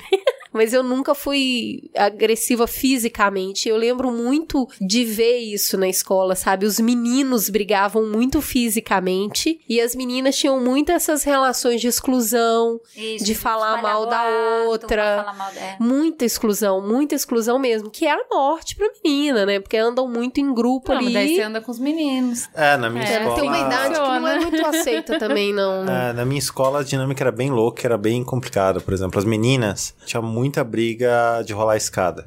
[0.57, 3.69] Mas eu nunca fui agressiva fisicamente.
[3.69, 6.65] Eu lembro muito de ver isso na escola, sabe?
[6.65, 13.23] Os meninos brigavam muito fisicamente e as meninas tinham muito essas relações de exclusão, Isso,
[13.25, 14.23] de falar mal da
[14.67, 15.33] outra.
[15.37, 15.77] mal- é.
[15.79, 19.59] muita exclusão, muita exclusão mesmo, que é a morte pra menina, né?
[19.59, 21.41] Porque andam muito em grupo Não, mas daí você ali.
[21.43, 22.49] anda com os meninos.
[22.53, 23.35] É, na minha É, escola.
[23.39, 25.85] Tem uma idade que não é muito aceita também, não.
[25.97, 28.79] É, na minha escola a dinâmica era bem louca, era bem complicada.
[28.79, 32.25] Por exemplo, as meninas tinha muita briga de rolar escada.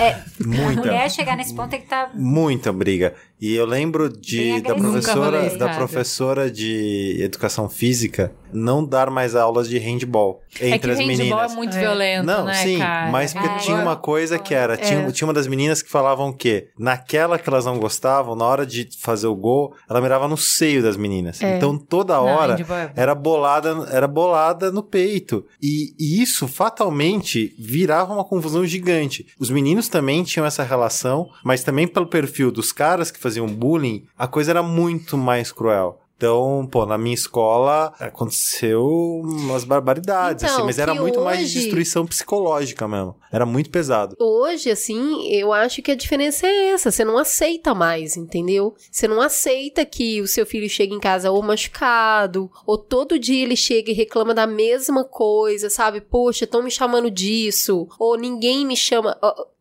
[0.00, 0.80] É, a Muita.
[0.80, 2.18] mulher chegar nesse ponto tem que tá estar.
[2.18, 3.14] Muita briga.
[3.42, 9.66] E eu lembro de da professora, da professora de educação física não dar mais aulas
[9.66, 11.52] de handball É que entre as handball meninas.
[11.52, 11.80] é muito É.
[11.80, 13.10] violento, Não, né, sim, cara?
[13.10, 13.56] mas porque É.
[13.56, 17.48] tinha uma coisa que era, tinha, tinha uma das meninas que falavam que naquela que
[17.48, 21.40] elas não gostavam, na hora de fazer o gol, ela mirava no seio das meninas.
[21.42, 21.56] É.
[21.56, 25.44] Então toda Não, hora é- era bolada, era bolada no peito.
[25.60, 29.26] E, e isso fatalmente virava uma confusão gigante.
[29.38, 34.04] Os meninos também tinham essa relação, mas também pelo perfil dos caras que faziam bullying,
[34.18, 35.98] a coisa era muito mais cruel.
[36.16, 38.84] Então, pô, na minha escola aconteceu
[39.24, 43.16] umas barbaridades, Então, assim, mas era muito mais de hoje- destruição psicológica mesmo.
[43.32, 44.14] Era muito pesado.
[44.20, 46.92] Hoje, assim, eu acho que a diferença é essa.
[46.92, 48.72] Você não aceita mais, entendeu?
[48.88, 53.42] Você não aceita que o seu filho chegue em casa ou machucado, ou todo dia
[53.42, 56.00] ele chega e reclama da mesma coisa, sabe?
[56.00, 59.18] Poxa, estão me chamando disso, ou ninguém me chama,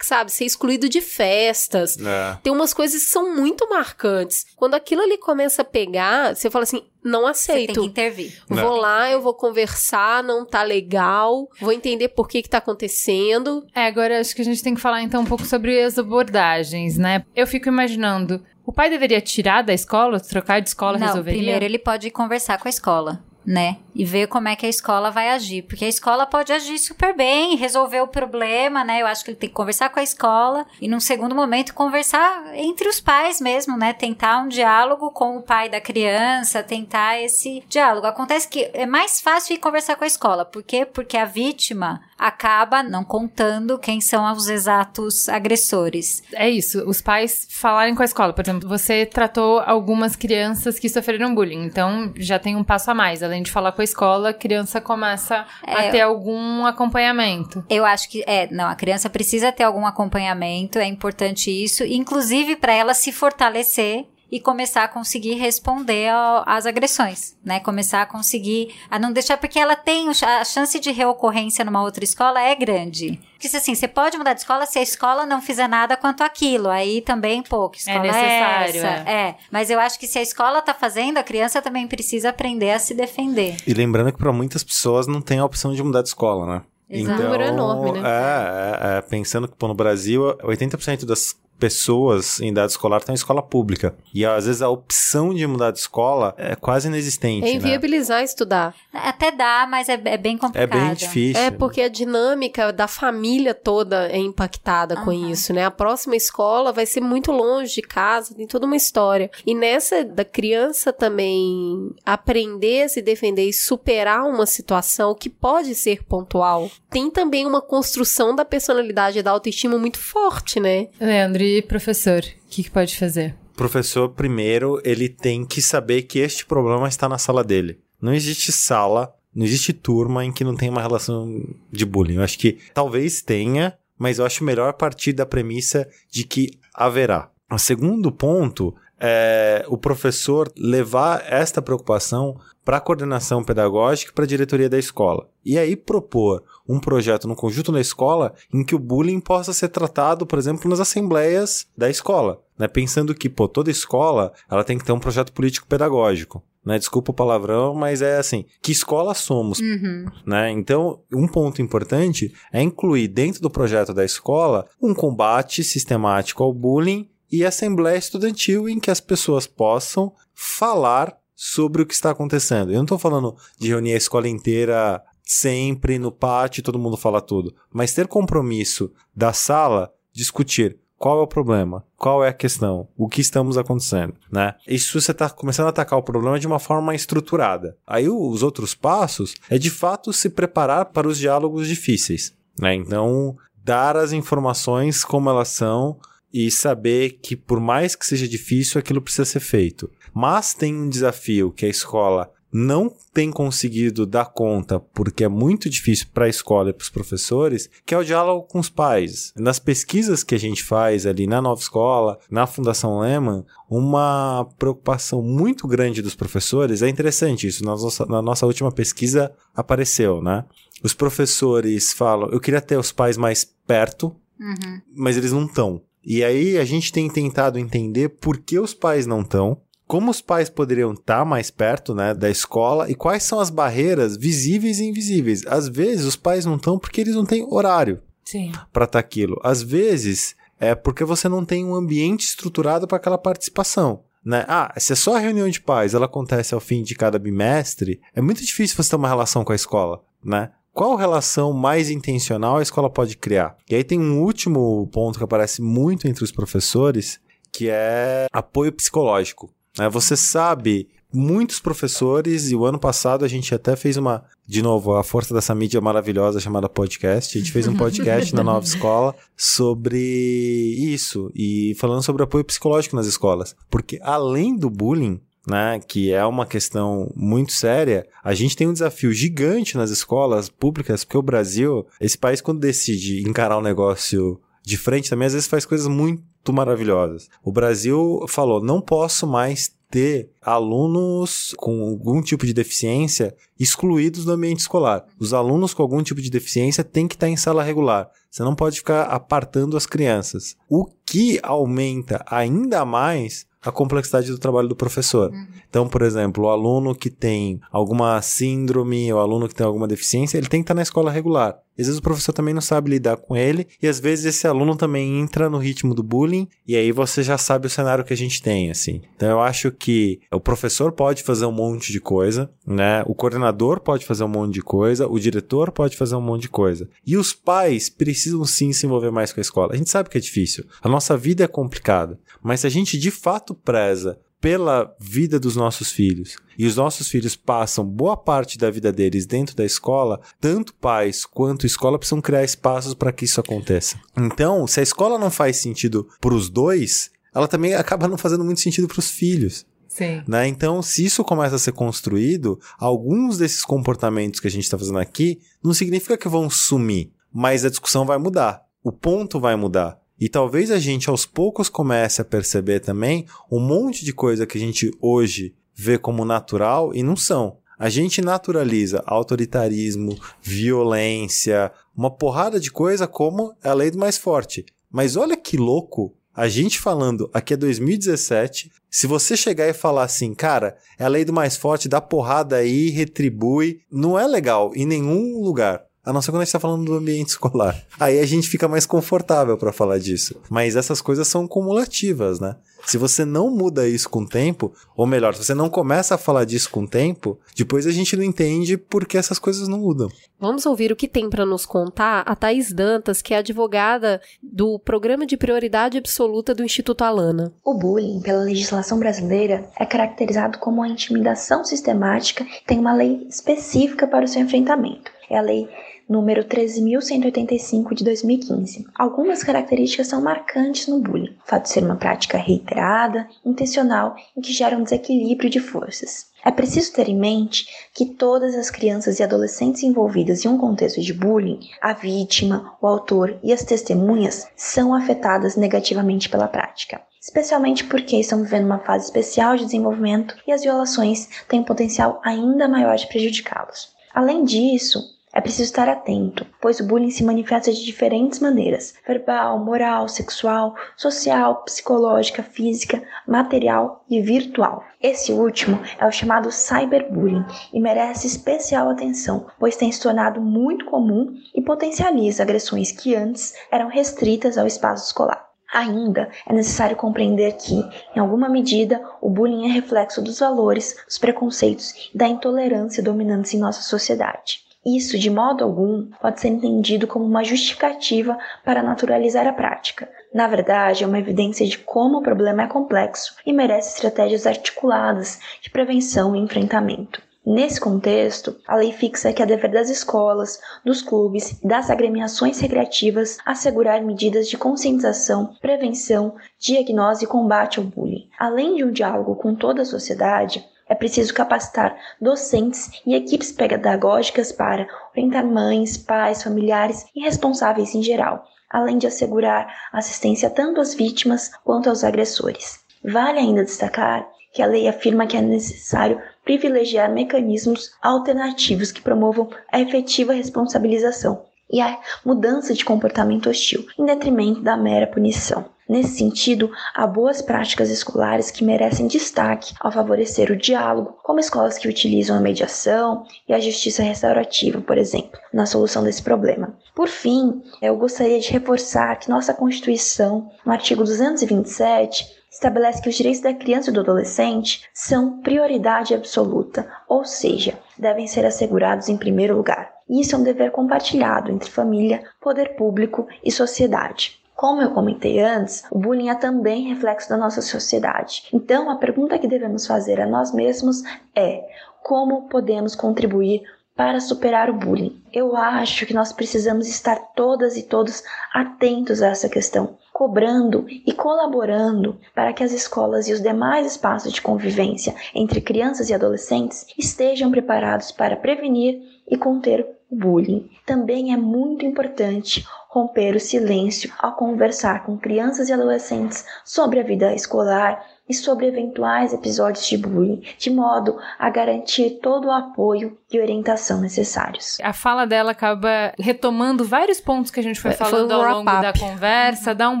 [0.04, 0.30] sabe?
[0.32, 1.96] Ser excluído de festas.
[1.98, 2.38] É.
[2.42, 4.46] Tem umas coisas que são muito marcantes.
[4.56, 7.80] Quando aquilo ali começa a pegar, você fala assim: não Você tem aceito.
[7.80, 8.42] que intervir.
[8.48, 13.64] Vou lá, eu vou conversar, não tá legal, vou entender por que que tá acontecendo.
[13.74, 16.98] É, agora acho que a gente tem que falar então um pouco sobre as abordagens,
[16.98, 17.24] né?
[17.34, 21.38] Eu fico imaginando, o pai deveria tirar da escola, trocar de escola, Não, resolveria?
[21.40, 23.22] primeiro ele pode conversar com a escola.
[23.46, 23.78] Né?
[23.94, 25.62] E ver como é que a escola vai agir.
[25.62, 29.00] Porque a escola pode agir super bem, resolver o problema, né?
[29.00, 32.54] Eu acho que ele tem que conversar com a escola e, num segundo momento, conversar
[32.56, 33.92] entre os pais mesmo, né?
[33.92, 38.06] Tentar um diálogo com o pai da criança, tentar esse diálogo.
[38.06, 40.44] Acontece que é mais fácil ir conversar com a escola.
[40.44, 40.84] Por quê?
[40.84, 46.22] Porque a vítima acaba não contando quem são os exatos agressores.
[46.32, 48.32] É isso, os pais falarem com a escola.
[48.32, 52.94] Por exemplo, você tratou algumas crianças que sofreram bullying, então já tem um passo a
[52.94, 53.22] mais.
[53.22, 57.64] Além de falar com a escola, a criança começa a É, ter algum acompanhamento.
[57.68, 62.56] Eu acho que é, não, a criança precisa ter algum acompanhamento, é importante isso, inclusive
[62.56, 67.60] para ela se fortalecer e começar a conseguir responder ao- às agressões, né?
[67.60, 72.02] Começar a conseguir a não deixar porque ela tem a chance de reocorrência numa outra
[72.02, 73.20] escola é grande.
[73.38, 76.68] Porque assim, você pode mudar de escola se a escola não fizer nada quanto aquilo.
[76.68, 79.10] Aí também, pô, que escola é, necessário, essa?
[79.10, 79.12] é.
[79.28, 82.70] É, mas eu acho que se a escola tá fazendo, a criança também precisa aprender
[82.72, 83.56] a se defender.
[83.66, 86.62] E lembrando que para muitas pessoas não tem a opção de mudar de escola, né?
[86.88, 87.20] Exato.
[87.22, 88.00] Número enorme, né?
[88.04, 93.12] É, é, é, pensando que pô, no Brasil, 80% das pessoas em idade escolar estão
[93.12, 93.94] em escola pública.
[94.14, 97.44] E às vezes a opção de mudar de escola é quase inexistente.
[97.44, 97.54] É né?
[97.54, 98.74] inviabilizar estudar.
[98.92, 100.70] Até dá, mas é, é bem É complicado.
[100.70, 101.42] bem difícil.
[101.42, 105.30] É porque a dinâmica da família toda é impactada com Aham.
[105.30, 105.64] isso, né?
[105.64, 109.30] A próxima escola vai ser muito longe de casa, tem toda uma história.
[109.46, 115.74] E nessa da criança também aprender a se defender e superar uma situação que pode
[115.74, 120.88] ser pontual, tem também uma construção da personalidade e da autoestima muito forte, né?
[121.00, 123.34] Leandro, e professor, o que, que pode fazer?
[123.56, 127.80] professor, primeiro, ele tem que saber que este problema está na sala dele.
[128.00, 131.42] Não existe sala, não existe turma em que não tem uma relação
[131.72, 132.16] de bullying.
[132.16, 137.30] Eu acho que talvez tenha, mas eu acho melhor partir da premissa de que haverá.
[137.50, 144.24] O segundo ponto é o professor levar esta preocupação para a coordenação pedagógica e para
[144.24, 145.28] a diretoria da escola.
[145.44, 149.68] E aí propor um projeto no conjunto da escola em que o bullying possa ser
[149.68, 152.42] tratado, por exemplo, nas assembleias da escola.
[152.58, 152.66] Né?
[152.66, 156.42] Pensando que, pô, toda escola ela tem que ter um projeto político pedagógico.
[156.64, 156.76] Né?
[156.76, 159.60] Desculpa o palavrão, mas é assim, que escola somos?
[159.60, 160.06] Uhum.
[160.26, 160.50] né?
[160.50, 166.52] Então, um ponto importante é incluir dentro do projeto da escola um combate sistemático ao
[166.52, 172.70] bullying e assembleia estudantil em que as pessoas possam falar sobre o que está acontecendo.
[172.70, 177.20] Eu não estou falando de reunir a escola inteira sempre no pátio, todo mundo fala
[177.20, 182.88] tudo, mas ter compromisso da sala, discutir qual é o problema, qual é a questão,
[182.96, 184.54] o que estamos acontecendo, né?
[184.66, 187.76] Isso você está começando a atacar o problema de uma forma estruturada.
[187.86, 192.74] Aí os outros passos é de fato se preparar para os diálogos difíceis, né?
[192.74, 195.98] Então, dar as informações como elas são
[196.36, 199.90] e saber que por mais que seja difícil, aquilo precisa ser feito.
[200.12, 205.68] Mas tem um desafio que a escola não tem conseguido dar conta porque é muito
[205.68, 209.32] difícil para a escola e para os professores, que é o diálogo com os pais.
[209.36, 215.22] Nas pesquisas que a gente faz ali na Nova Escola, na Fundação Lehman, uma preocupação
[215.22, 220.44] muito grande dos professores, é interessante isso, na nossa, na nossa última pesquisa apareceu, né?
[220.82, 224.80] Os professores falam, eu queria ter os pais mais perto, Uhum.
[224.94, 225.80] mas eles não estão.
[226.06, 230.20] E aí a gente tem tentado entender por que os pais não estão, como os
[230.20, 234.84] pais poderiam estar mais perto né, da escola e quais são as barreiras visíveis e
[234.84, 235.44] invisíveis.
[235.46, 238.00] Às vezes os pais não estão porque eles não têm horário.
[238.24, 238.50] Sim.
[238.72, 239.40] para estar aquilo.
[239.44, 244.02] Às vezes é porque você não tem um ambiente estruturado para aquela participação.
[244.24, 244.44] Né?
[244.48, 248.00] Ah, se é só a reunião de pais, ela acontece ao fim de cada bimestre,
[248.12, 250.50] é muito difícil você ter uma relação com a escola, né?
[250.76, 253.56] Qual relação mais intencional a escola pode criar?
[253.66, 257.18] E aí tem um último ponto que aparece muito entre os professores,
[257.50, 259.50] que é apoio psicológico.
[259.78, 259.88] Né?
[259.88, 264.92] Você sabe muitos professores, e o ano passado a gente até fez uma, de novo,
[264.92, 267.38] a força dessa mídia maravilhosa chamada podcast.
[267.38, 272.96] A gente fez um podcast na nova escola sobre isso, e falando sobre apoio psicológico
[272.96, 273.56] nas escolas.
[273.70, 278.72] Porque além do bullying, né, que é uma questão muito séria, a gente tem um
[278.72, 284.40] desafio gigante nas escolas públicas, porque o Brasil, esse país, quando decide encarar um negócio
[284.62, 287.28] de frente, também às vezes faz coisas muito maravilhosas.
[287.44, 294.32] O Brasil falou: não posso mais ter alunos com algum tipo de deficiência excluídos do
[294.32, 295.04] ambiente escolar.
[295.18, 298.10] Os alunos com algum tipo de deficiência têm que estar em sala regular.
[298.30, 300.56] Você não pode ficar apartando as crianças.
[300.68, 305.30] O que aumenta ainda mais a complexidade do trabalho do professor.
[305.68, 310.38] Então, por exemplo, o aluno que tem alguma síndrome, o aluno que tem alguma deficiência,
[310.38, 311.58] ele tem que estar na escola regular.
[311.78, 314.76] Às vezes o professor também não sabe lidar com ele, e às vezes esse aluno
[314.76, 318.16] também entra no ritmo do bullying, e aí você já sabe o cenário que a
[318.16, 319.02] gente tem, assim.
[319.14, 323.02] Então eu acho que o professor pode fazer um monte de coisa, né?
[323.06, 326.48] O coordenador pode fazer um monte de coisa, o diretor pode fazer um monte de
[326.48, 326.88] coisa.
[327.06, 329.74] E os pais precisam sim se envolver mais com a escola.
[329.74, 330.64] A gente sabe que é difícil.
[330.82, 335.56] A nossa vida é complicada, mas se a gente de fato preza pela vida dos
[335.56, 336.36] nossos filhos.
[336.58, 341.24] E os nossos filhos passam boa parte da vida deles dentro da escola, tanto pais
[341.24, 343.98] quanto escola precisam criar espaços para que isso aconteça.
[344.16, 348.44] Então, se a escola não faz sentido para os dois, ela também acaba não fazendo
[348.44, 349.66] muito sentido para os filhos.
[349.88, 350.22] Sim.
[350.26, 350.46] Né?
[350.46, 354.98] Então, se isso começa a ser construído, alguns desses comportamentos que a gente está fazendo
[354.98, 358.62] aqui não significa que vão sumir, mas a discussão vai mudar.
[358.82, 359.98] O ponto vai mudar.
[360.18, 364.56] E talvez a gente aos poucos comece a perceber também um monte de coisa que
[364.56, 367.58] a gente hoje vê como natural e não são.
[367.78, 374.64] A gente naturaliza autoritarismo, violência, uma porrada de coisa como a lei do mais forte.
[374.90, 378.70] Mas olha que louco a gente falando aqui é 2017.
[378.90, 382.56] Se você chegar e falar assim, cara, é a lei do mais forte, dá porrada
[382.56, 385.82] aí, retribui, não é legal em nenhum lugar.
[386.06, 387.76] A não ser quando a gente tá falando do ambiente escolar.
[387.98, 390.40] Aí a gente fica mais confortável para falar disso.
[390.48, 392.54] Mas essas coisas são cumulativas, né?
[392.86, 396.18] Se você não muda isso com o tempo, ou melhor, se você não começa a
[396.18, 399.80] falar disso com o tempo, depois a gente não entende por que essas coisas não
[399.80, 400.08] mudam.
[400.38, 404.78] Vamos ouvir o que tem para nos contar a Thaís Dantas, que é advogada do
[404.78, 407.52] Programa de Prioridade Absoluta do Instituto Alana.
[407.64, 413.26] O bullying, pela legislação brasileira, é caracterizado como uma intimidação sistemática e tem uma lei
[413.28, 415.10] específica para o seu enfrentamento.
[415.28, 415.68] É a lei
[416.08, 418.86] número 13.185 de 2015.
[418.94, 421.36] Algumas características são marcantes no bullying.
[421.44, 426.26] O fato de ser uma prática reiterada, intencional e que gera um desequilíbrio de forças.
[426.44, 431.00] É preciso ter em mente que todas as crianças e adolescentes envolvidas em um contexto
[431.00, 437.82] de bullying, a vítima, o autor e as testemunhas são afetadas negativamente pela prática especialmente
[437.82, 442.68] porque estão vivendo uma fase especial de desenvolvimento e as violações têm um potencial ainda
[442.68, 443.88] maior de prejudicá-los.
[444.14, 449.62] Além disso, é preciso estar atento, pois o bullying se manifesta de diferentes maneiras: verbal,
[449.62, 454.82] moral, sexual, social, psicológica, física, material e virtual.
[454.98, 460.86] Esse último é o chamado cyberbullying e merece especial atenção, pois tem se tornado muito
[460.86, 465.44] comum e potencializa agressões que antes eram restritas ao espaço escolar.
[465.70, 467.74] Ainda é necessário compreender que,
[468.14, 473.52] em alguma medida, o bullying é reflexo dos valores, dos preconceitos e da intolerância dominantes
[473.52, 474.65] em nossa sociedade.
[474.86, 480.08] Isso, de modo algum, pode ser entendido como uma justificativa para naturalizar a prática.
[480.32, 485.40] Na verdade, é uma evidência de como o problema é complexo e merece estratégias articuladas
[485.60, 487.20] de prevenção e enfrentamento.
[487.44, 492.60] Nesse contexto, a lei fixa que é dever das escolas, dos clubes e das agremiações
[492.60, 498.28] recreativas assegurar medidas de conscientização, prevenção, diagnose e combate ao bullying.
[498.38, 504.52] Além de um diálogo com toda a sociedade, é preciso capacitar docentes e equipes pedagógicas
[504.52, 510.94] para orientar mães, pais, familiares e responsáveis em geral, além de assegurar assistência tanto às
[510.94, 512.84] vítimas quanto aos agressores.
[513.04, 519.50] Vale ainda destacar que a lei afirma que é necessário privilegiar mecanismos alternativos que promovam
[519.70, 521.44] a efetiva responsabilização.
[521.70, 525.64] E a mudança de comportamento hostil, em detrimento da mera punição.
[525.88, 531.78] Nesse sentido, há boas práticas escolares que merecem destaque ao favorecer o diálogo, como escolas
[531.78, 536.76] que utilizam a mediação e a justiça restaurativa, por exemplo, na solução desse problema.
[536.92, 543.14] Por fim, eu gostaria de reforçar que nossa Constituição, no artigo 227, estabelece que os
[543.14, 549.16] direitos da criança e do adolescente são prioridade absoluta, ou seja, devem ser assegurados em
[549.16, 549.95] primeiro lugar.
[550.08, 554.40] Isso é um dever compartilhado entre família, poder público e sociedade.
[554.54, 558.44] Como eu comentei antes, o bullying é também reflexo da nossa sociedade.
[558.52, 561.02] Então, a pergunta que devemos fazer a nós mesmos
[561.34, 561.62] é:
[562.02, 563.62] como podemos contribuir
[563.94, 565.22] para superar o bullying?
[565.32, 568.22] Eu acho que nós precisamos estar todas e todos
[568.54, 574.32] atentos a essa questão, cobrando e colaborando para que as escolas e os demais espaços
[574.32, 580.68] de convivência entre crianças e adolescentes estejam preparados para prevenir e conter o bullying.
[580.84, 587.02] Também é muito importante romper o silêncio ao conversar com crianças e adolescentes sobre a
[587.02, 593.16] vida escolar e sobre eventuais episódios de bullying, de modo a garantir todo o apoio
[593.32, 594.78] e orientação necessários.
[594.82, 598.54] A fala dela acaba retomando vários pontos que a gente foi falando foi um ao
[598.58, 600.00] longo da conversa, dá um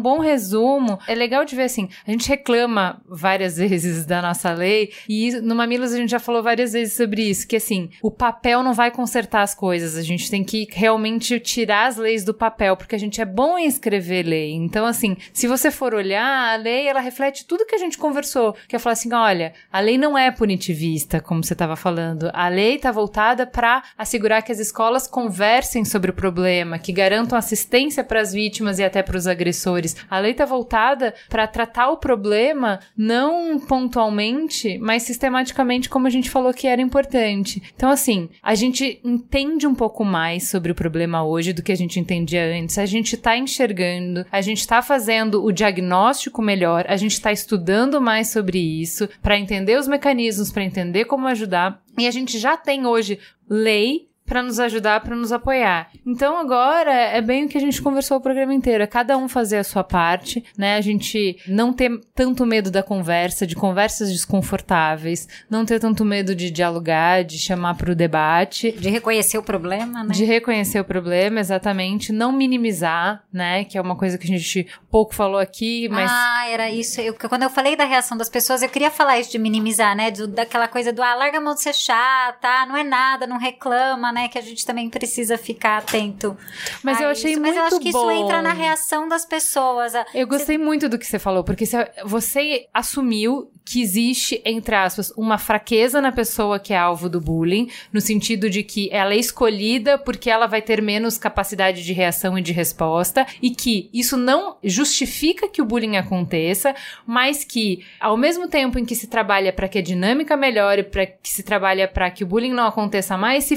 [0.00, 0.98] bom resumo.
[1.06, 5.54] É legal de ver assim, a gente reclama várias vezes da nossa lei e no
[5.54, 8.90] Mamilos a gente já falou várias vezes sobre isso, que assim, o papel não vai
[8.90, 12.98] consertar as coisas, a gente tem que realmente tirar as leis do papel, porque a
[12.98, 14.52] gente é bom em escrever lei.
[14.52, 18.16] Então assim, se você for olhar, a lei ela reflete tudo que a gente conversou
[18.16, 22.30] conversou, que é falar assim, olha, a lei não é punitivista, como você estava falando.
[22.32, 23.15] A lei está voltada
[23.46, 28.78] para assegurar que as escolas conversem sobre o problema, que garantam assistência para as vítimas
[28.78, 29.96] e até para os agressores.
[30.10, 36.30] A lei está voltada para tratar o problema não pontualmente, mas sistematicamente, como a gente
[36.30, 37.62] falou que era importante.
[37.74, 41.76] Então, assim, a gente entende um pouco mais sobre o problema hoje do que a
[41.76, 42.78] gente entendia antes.
[42.78, 48.00] A gente está enxergando, a gente está fazendo o diagnóstico melhor, a gente está estudando
[48.00, 51.85] mais sobre isso, para entender os mecanismos, para entender como ajudar.
[51.98, 53.18] E a gente já tem hoje
[53.48, 55.88] lei para nos ajudar, para nos apoiar.
[56.04, 59.28] Então agora é bem o que a gente conversou o programa inteiro, é cada um
[59.28, 60.76] fazer a sua parte, né?
[60.76, 66.34] A gente não ter tanto medo da conversa, de conversas desconfortáveis, não ter tanto medo
[66.34, 70.12] de dialogar, de chamar para o debate, de reconhecer o problema, né?
[70.12, 73.64] De reconhecer o problema, exatamente, não minimizar, né?
[73.64, 77.00] Que é uma coisa que a gente pouco falou aqui, mas Ah, era isso.
[77.00, 80.10] Eu, quando eu falei da reação das pessoas, eu queria falar isso de minimizar, né?
[80.10, 83.38] Do, daquela coisa do ah, larga a mão de ser chata, não é nada, não
[83.38, 84.28] reclama, né?
[84.28, 86.36] Que a gente também precisa ficar atento.
[86.82, 87.40] Mas eu achei isso.
[87.40, 88.10] muito Mas eu acho que bom.
[88.10, 89.92] isso entra na reação das pessoas.
[90.14, 91.64] Eu gostei muito do que você falou, porque
[92.04, 97.68] você assumiu que existe, entre aspas, uma fraqueza na pessoa que é alvo do bullying,
[97.92, 102.38] no sentido de que ela é escolhida porque ela vai ter menos capacidade de reação
[102.38, 108.16] e de resposta, e que isso não justifica que o bullying aconteça, mas que, ao
[108.16, 111.88] mesmo tempo em que se trabalha para que a dinâmica melhore, para que se trabalha
[111.88, 113.56] para que o bullying não aconteça mais, se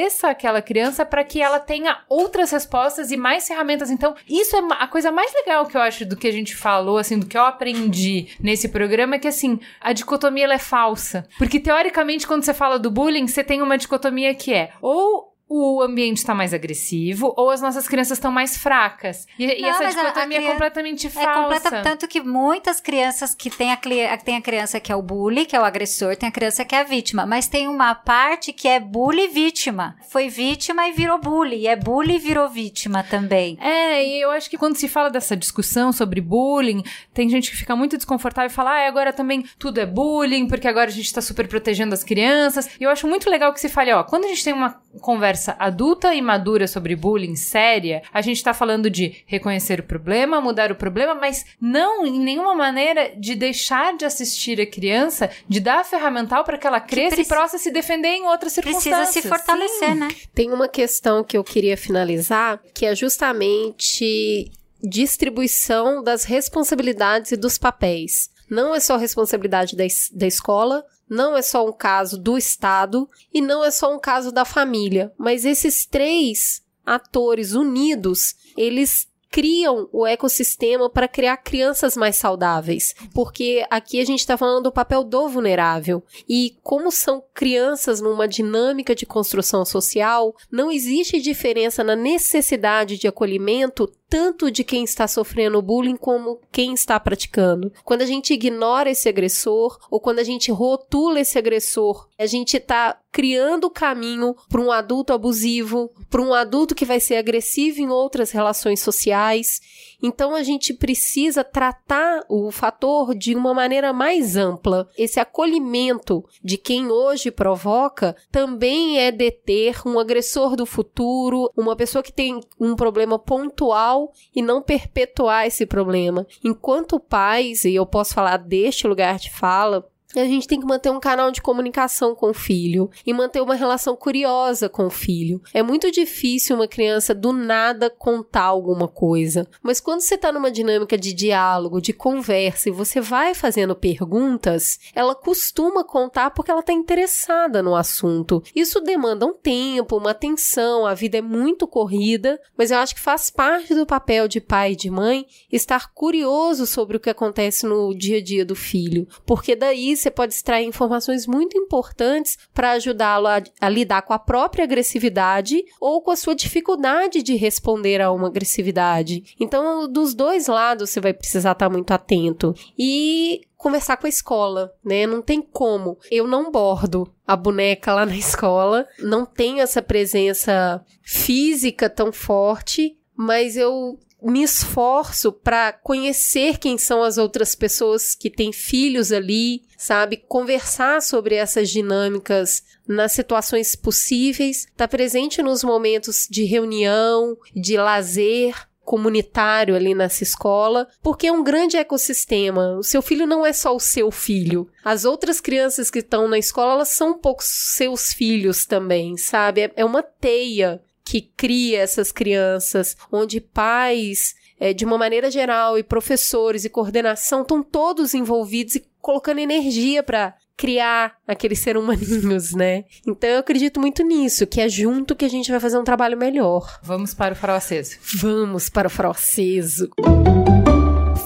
[0.00, 3.90] fortaleça aquela criança para que ela tenha outras respostas e mais ferramentas.
[3.90, 6.96] Então, isso é a coisa mais legal que eu acho do que a gente falou,
[6.96, 11.26] assim, do que eu aprendi nesse programa, é que assim, a dicotomia é falsa.
[11.38, 15.82] Porque teoricamente, quando você fala do bullying, você tem uma dicotomia que é ou o
[15.82, 19.26] ambiente está mais agressivo ou as nossas crianças estão mais fracas.
[19.36, 21.28] E, e essa dicotomia é completamente falsa.
[21.28, 23.76] É completa, tanto que muitas crianças que tem a,
[24.16, 26.72] tem a criança que é o bully, que é o agressor, tem a criança que
[26.72, 29.96] é a vítima, mas tem uma parte que é bully vítima.
[30.08, 33.58] Foi vítima e virou bully, e é bully e virou vítima também.
[33.60, 37.56] É, e eu acho que quando se fala dessa discussão sobre bullying, tem gente que
[37.56, 41.12] fica muito desconfortável e fala, ah, agora também tudo é bullying, porque agora a gente
[41.12, 42.70] tá super protegendo as crianças.
[42.78, 45.39] E eu acho muito legal que se fale, ó, quando a gente tem uma conversa
[45.58, 50.70] adulta e madura sobre bullying séria, a gente tá falando de reconhecer o problema, mudar
[50.70, 55.80] o problema, mas não em nenhuma maneira de deixar de assistir a criança, de dar
[55.80, 58.96] a ferramental para que ela cresça que e possa se defender em outras circunstâncias.
[58.96, 59.94] Precisa se fortalecer, Sim.
[59.94, 60.08] né?
[60.34, 64.50] Tem uma questão que eu queria finalizar, que é justamente
[64.82, 68.30] distribuição das responsabilidades e dos papéis.
[68.48, 73.40] Não é só responsabilidade da, da escola, não é só um caso do Estado e
[73.40, 80.04] não é só um caso da família, mas esses três atores unidos, eles criam o
[80.04, 82.94] ecossistema para criar crianças mais saudáveis.
[83.14, 86.02] Porque aqui a gente está falando do papel do vulnerável.
[86.28, 93.06] E como são crianças numa dinâmica de construção social, não existe diferença na necessidade de
[93.06, 97.72] acolhimento tanto de quem está sofrendo bullying como quem está praticando.
[97.84, 102.56] Quando a gente ignora esse agressor ou quando a gente rotula esse agressor, a gente
[102.56, 107.80] está criando o caminho para um adulto abusivo, para um adulto que vai ser agressivo
[107.80, 109.60] em outras relações sociais.
[110.02, 114.88] Então a gente precisa tratar o fator de uma maneira mais ampla.
[114.96, 122.02] Esse acolhimento de quem hoje provoca também é deter um agressor do futuro, uma pessoa
[122.02, 126.26] que tem um problema pontual e não perpetuar esse problema.
[126.44, 130.90] Enquanto pais, e eu posso falar deste lugar de fala, a gente tem que manter
[130.90, 135.40] um canal de comunicação com o filho e manter uma relação curiosa com o filho.
[135.54, 140.50] É muito difícil uma criança do nada contar alguma coisa, mas quando você está numa
[140.50, 146.60] dinâmica de diálogo, de conversa e você vai fazendo perguntas, ela costuma contar porque ela
[146.60, 148.42] está interessada no assunto.
[148.54, 153.00] Isso demanda um tempo, uma atenção, a vida é muito corrida, mas eu acho que
[153.00, 157.66] faz parte do papel de pai e de mãe estar curioso sobre o que acontece
[157.66, 162.72] no dia a dia do filho, porque daí você pode extrair informações muito importantes para
[162.72, 168.00] ajudá-lo a, a, lidar com a própria agressividade ou com a sua dificuldade de responder
[168.00, 169.34] a uma agressividade.
[169.38, 172.54] Então, dos dois lados, você vai precisar estar muito atento.
[172.78, 175.06] E conversar com a escola, né?
[175.06, 175.98] Não tem como.
[176.10, 182.96] Eu não bordo a boneca lá na escola, não tenho essa presença física tão forte,
[183.14, 189.62] mas eu me esforço para conhecer quem são as outras pessoas que têm filhos ali,
[189.76, 190.16] sabe?
[190.16, 197.76] Conversar sobre essas dinâmicas nas situações possíveis, estar tá presente nos momentos de reunião, de
[197.76, 198.54] lazer,
[198.90, 202.76] comunitário ali nessa escola, porque é um grande ecossistema.
[202.76, 204.68] O seu filho não é só o seu filho.
[204.84, 209.60] As outras crianças que estão na escola, elas são um pouco seus filhos também, sabe?
[209.60, 215.76] É, é uma teia que cria essas crianças, onde pais, é, de uma maneira geral,
[215.76, 222.54] e professores e coordenação estão todos envolvidos e colocando energia para criar aqueles seres humaninhos,
[222.54, 222.84] né?
[223.04, 226.16] Então eu acredito muito nisso, que é junto que a gente vai fazer um trabalho
[226.16, 226.78] melhor.
[226.80, 227.96] Vamos para o farol aceso.
[228.20, 229.90] Vamos para o farol aceso.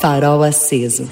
[0.00, 1.06] Farol aceso.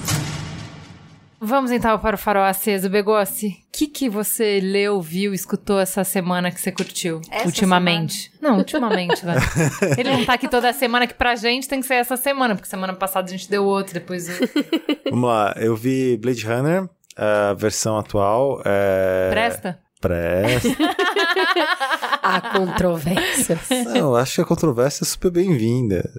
[1.45, 2.89] Vamos então para o farol aceso.
[2.89, 7.19] Begossi, o que, que você leu, viu, escutou essa semana que você curtiu?
[7.29, 8.31] Essa ultimamente.
[8.31, 8.53] Semana?
[8.53, 9.35] Não, ultimamente, né?
[9.97, 12.69] Ele não tá aqui toda semana, que pra gente tem que ser essa semana, porque
[12.69, 14.29] semana passada a gente deu outro, depois.
[15.09, 18.61] Vamos lá, eu vi Blade Runner, a versão atual.
[18.63, 19.29] É...
[19.29, 19.79] Presta?
[20.03, 20.67] Presta.
[22.21, 23.59] Há controvérsias.
[23.85, 26.09] Não, eu acho que a controvérsia é super bem-vinda.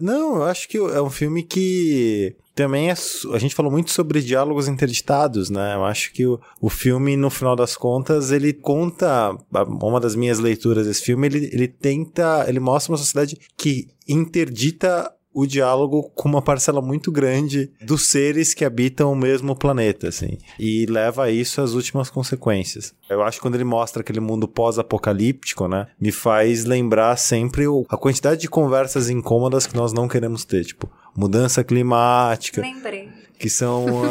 [0.00, 2.94] Não, eu acho que é um filme que também é.
[3.32, 5.74] A gente falou muito sobre diálogos interditados, né?
[5.74, 9.36] Eu acho que o, o filme, no final das contas, ele conta.
[9.80, 12.44] Uma das minhas leituras desse filme, ele, ele tenta.
[12.48, 18.52] Ele mostra uma sociedade que interdita o diálogo com uma parcela muito grande dos seres
[18.52, 20.38] que habitam o mesmo planeta, assim.
[20.58, 22.92] E leva a isso as últimas consequências.
[23.08, 27.84] Eu acho que quando ele mostra aquele mundo pós-apocalíptico, né, me faz lembrar sempre o,
[27.88, 32.60] a quantidade de conversas incômodas que nós não queremos ter, tipo, mudança climática.
[32.60, 33.19] Lembrei.
[33.40, 34.10] Que são uh,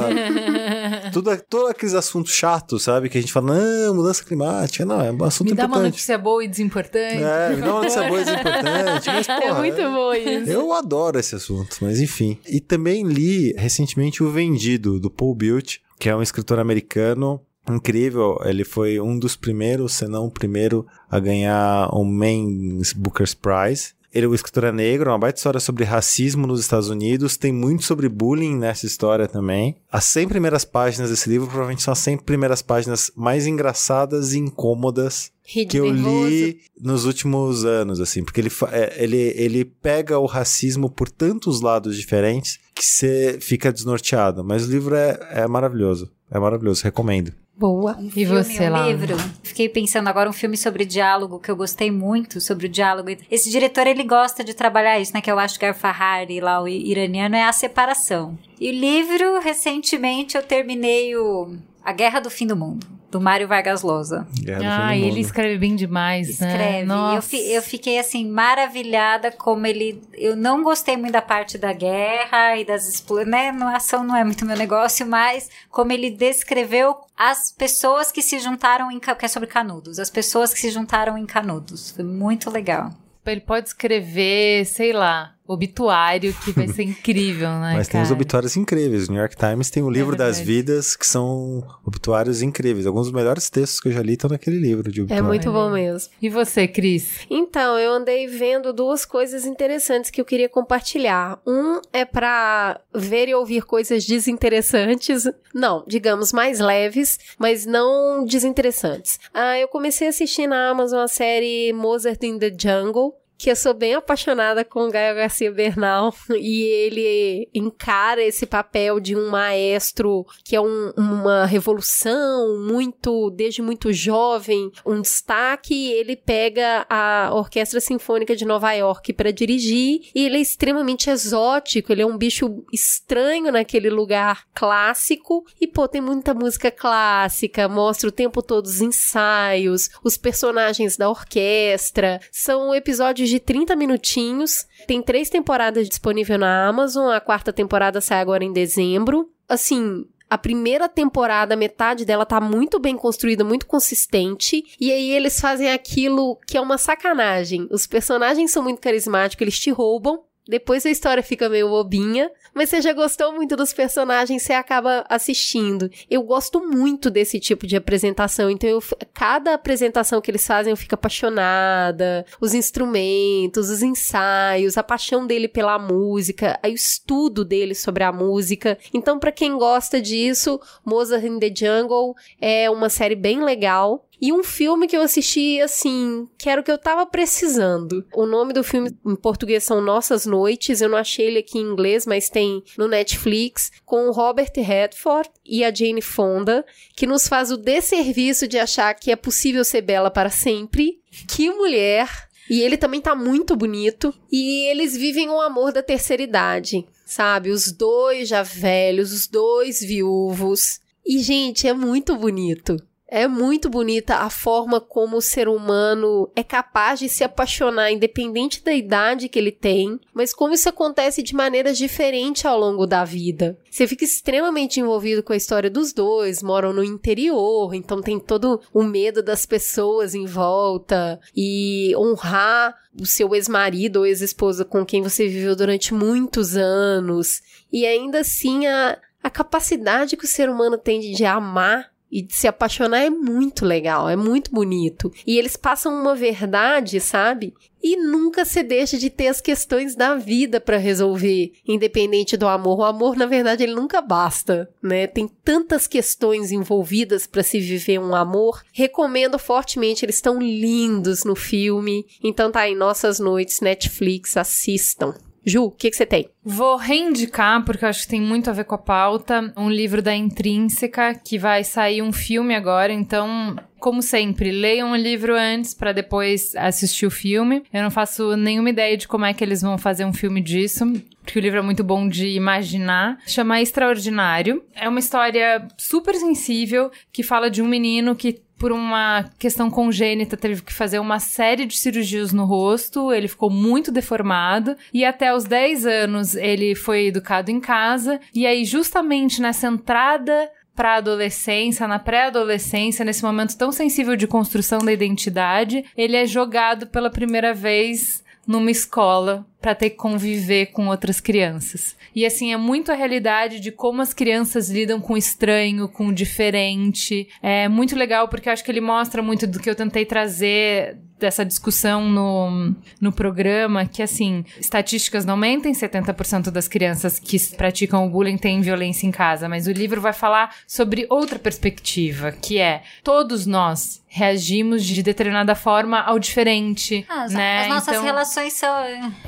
[1.13, 3.09] tudo, todos aqueles assuntos chatos, sabe?
[3.09, 5.83] Que a gente fala, não, mudança climática, não, é um assunto me dá importante.
[5.83, 7.23] uma notícia boa e desimportante.
[7.23, 9.07] É, me dá uma notícia boa e desimportante.
[9.07, 10.49] Mas, porra, é muito bom isso.
[10.49, 12.39] Eu adoro esse assunto, mas enfim.
[12.47, 17.39] E também li recentemente O Vendido, do Paul Built, que é um escritor americano
[17.69, 18.39] incrível.
[18.43, 23.93] Ele foi um dos primeiros, se não o primeiro, a ganhar o Main Booker's Prize.
[24.13, 27.83] Ele, o escritor é negro, uma baita história sobre racismo nos Estados Unidos, tem muito
[27.83, 29.75] sobre bullying nessa história também.
[29.91, 34.39] As 100 primeiras páginas desse livro provavelmente são as 100 primeiras páginas mais engraçadas e
[34.39, 40.25] incômodas que eu li nos últimos anos, assim, porque ele, é, ele, ele pega o
[40.25, 44.43] racismo por tantos lados diferentes que você fica desnorteado.
[44.43, 46.09] Mas o livro é, é maravilhoso.
[46.31, 47.33] É maravilhoso, recomendo.
[47.59, 47.97] Boa.
[47.99, 48.87] Um E filme, você, um Laura?
[48.89, 49.17] livro.
[49.43, 53.09] Fiquei pensando agora um filme sobre diálogo que eu gostei muito sobre o diálogo.
[53.29, 55.19] Esse diretor ele gosta de trabalhar isso, né?
[55.19, 58.37] Que eu acho que é o Fahari lá, o iraniano, é a separação.
[58.61, 63.47] E o livro, recentemente, eu terminei o A Guerra do Fim do Mundo, do Mário
[63.47, 64.27] Vargas Llosa.
[64.31, 66.83] Do Ah, ele escreve bem demais, né?
[66.83, 66.87] Escreve.
[67.15, 70.01] Eu, eu fiquei assim maravilhada como ele.
[70.13, 73.51] Eu não gostei muito da parte da guerra e das explosões, né?
[73.51, 78.39] No ação não é muito meu negócio, mas como ele descreveu as pessoas que se
[78.39, 81.91] juntaram em que é sobre Canudos, as pessoas que se juntaram em Canudos.
[81.91, 82.91] Foi muito legal.
[83.25, 87.73] Ele pode escrever, sei lá, obituário que vai ser incrível, né?
[87.75, 88.05] Mas tem cara?
[88.05, 89.07] os obituários incríveis.
[89.07, 90.57] O New York Times tem o livro das verdade.
[90.57, 92.85] vidas, que são obituários incríveis.
[92.85, 95.25] Alguns dos melhores textos que eu já li estão naquele livro de É obituário.
[95.25, 96.09] muito bom mesmo.
[96.21, 97.25] E você, Cris?
[97.29, 101.39] Então, eu andei vendo duas coisas interessantes que eu queria compartilhar.
[101.47, 105.27] Um é pra ver e ouvir coisas desinteressantes.
[105.53, 109.19] Não, digamos, mais leves, mas não desinteressantes.
[109.33, 113.15] Ah, eu comecei a assistir na Amazon a série Mozart in the Jungle.
[113.41, 118.99] Que eu sou bem apaixonada com o Gael Garcia Bernal e ele encara esse papel
[118.99, 125.89] de um maestro que é um- uma revolução muito, desde muito jovem, um destaque.
[125.93, 131.93] Ele pega a Orquestra Sinfônica de Nova York para dirigir e ele é extremamente exótico.
[131.93, 138.09] Ele é um bicho estranho naquele lugar clássico e pô, tem muita música clássica, mostra
[138.09, 142.19] o tempo todo os ensaios, os personagens da orquestra.
[142.33, 144.65] São episódios de 30 minutinhos.
[144.87, 147.11] Tem três temporadas disponíveis na Amazon.
[147.11, 149.29] A quarta temporada sai agora em dezembro.
[149.47, 154.63] Assim, a primeira temporada, metade dela tá muito bem construída, muito consistente.
[154.79, 157.67] E aí eles fazem aquilo que é uma sacanagem.
[157.71, 160.23] Os personagens são muito carismáticos, eles te roubam.
[160.49, 165.05] Depois a história fica meio bobinha, mas você já gostou muito dos personagens, você acaba
[165.07, 165.91] assistindo.
[166.09, 168.81] Eu gosto muito desse tipo de apresentação, então eu,
[169.13, 172.25] cada apresentação que eles fazem eu fico apaixonada.
[172.41, 178.75] Os instrumentos, os ensaios, a paixão dele pela música, o estudo dele sobre a música.
[178.91, 184.08] Então, pra quem gosta disso, Mozart in the Jungle é uma série bem legal.
[184.21, 188.05] E um filme que eu assisti, assim, que era o que eu tava precisando.
[188.13, 190.81] O nome do filme em português são Nossas Noites.
[190.81, 195.29] Eu não achei ele aqui em inglês, mas tem no Netflix, com o Robert Redford
[195.45, 196.65] e a Jane Fonda,
[196.95, 200.99] que nos faz o desserviço de achar que é possível ser bela para sempre.
[201.27, 202.09] Que mulher!
[202.49, 204.13] E ele também tá muito bonito.
[204.31, 207.51] E eles vivem um amor da terceira idade, sabe?
[207.51, 210.79] Os dois já velhos, os dois viúvos.
[211.05, 212.77] E, gente, é muito bonito.
[213.11, 218.63] É muito bonita a forma como o ser humano é capaz de se apaixonar, independente
[218.63, 223.03] da idade que ele tem, mas como isso acontece de maneiras diferentes ao longo da
[223.03, 223.57] vida.
[223.69, 228.61] Você fica extremamente envolvido com a história dos dois, moram no interior, então tem todo
[228.71, 235.01] o medo das pessoas em volta e honrar o seu ex-marido ou ex-esposa com quem
[235.01, 237.41] você viveu durante muitos anos.
[237.73, 242.25] E ainda assim, a, a capacidade que o ser humano tem de, de amar e
[242.29, 245.11] se apaixonar é muito legal, é muito bonito.
[245.25, 247.53] E eles passam uma verdade, sabe?
[247.81, 252.79] E nunca se deixa de ter as questões da vida para resolver, independente do amor.
[252.79, 255.07] O amor, na verdade, ele nunca basta, né?
[255.07, 258.63] Tem tantas questões envolvidas para se viver um amor.
[258.73, 262.05] Recomendo fortemente, eles estão lindos no filme.
[262.23, 265.13] Então tá aí nossas noites Netflix, assistam.
[265.45, 266.29] Ju, o que que você tem?
[266.43, 270.01] Vou reindicar, porque eu acho que tem muito a ver com a pauta, um livro
[270.01, 275.73] da Intrínseca, que vai sair um filme agora, então, como sempre, leiam o livro antes
[275.73, 277.63] para depois assistir o filme.
[277.73, 280.85] Eu não faço nenhuma ideia de como é que eles vão fazer um filme disso.
[281.23, 283.19] Porque o livro é muito bom de imaginar.
[283.27, 284.63] Chama Extraordinário.
[284.75, 290.35] É uma história super sensível que fala de um menino que por uma questão congênita,
[290.35, 295.33] teve que fazer uma série de cirurgias no rosto, ele ficou muito deformado, e até
[295.33, 300.95] os 10 anos ele foi educado em casa, e aí, justamente nessa entrada para a
[300.95, 307.09] adolescência, na pré-adolescência, nesse momento tão sensível de construção da identidade, ele é jogado pela
[307.09, 311.95] primeira vez numa escola para ter que conviver com outras crianças.
[312.15, 316.07] E assim, é muito a realidade de como as crianças lidam com o estranho, com
[316.07, 317.27] o diferente.
[317.41, 320.97] É muito legal porque eu acho que ele mostra muito do que eu tentei trazer
[321.19, 328.05] dessa discussão no, no programa, que assim, estatísticas não mentem, 70% das crianças que praticam
[328.07, 332.57] o bullying têm violência em casa, mas o livro vai falar sobre outra perspectiva, que
[332.57, 337.61] é todos nós reagimos de determinada forma ao diferente, Ah, as, né?
[337.63, 338.73] as nossas Então- relações são.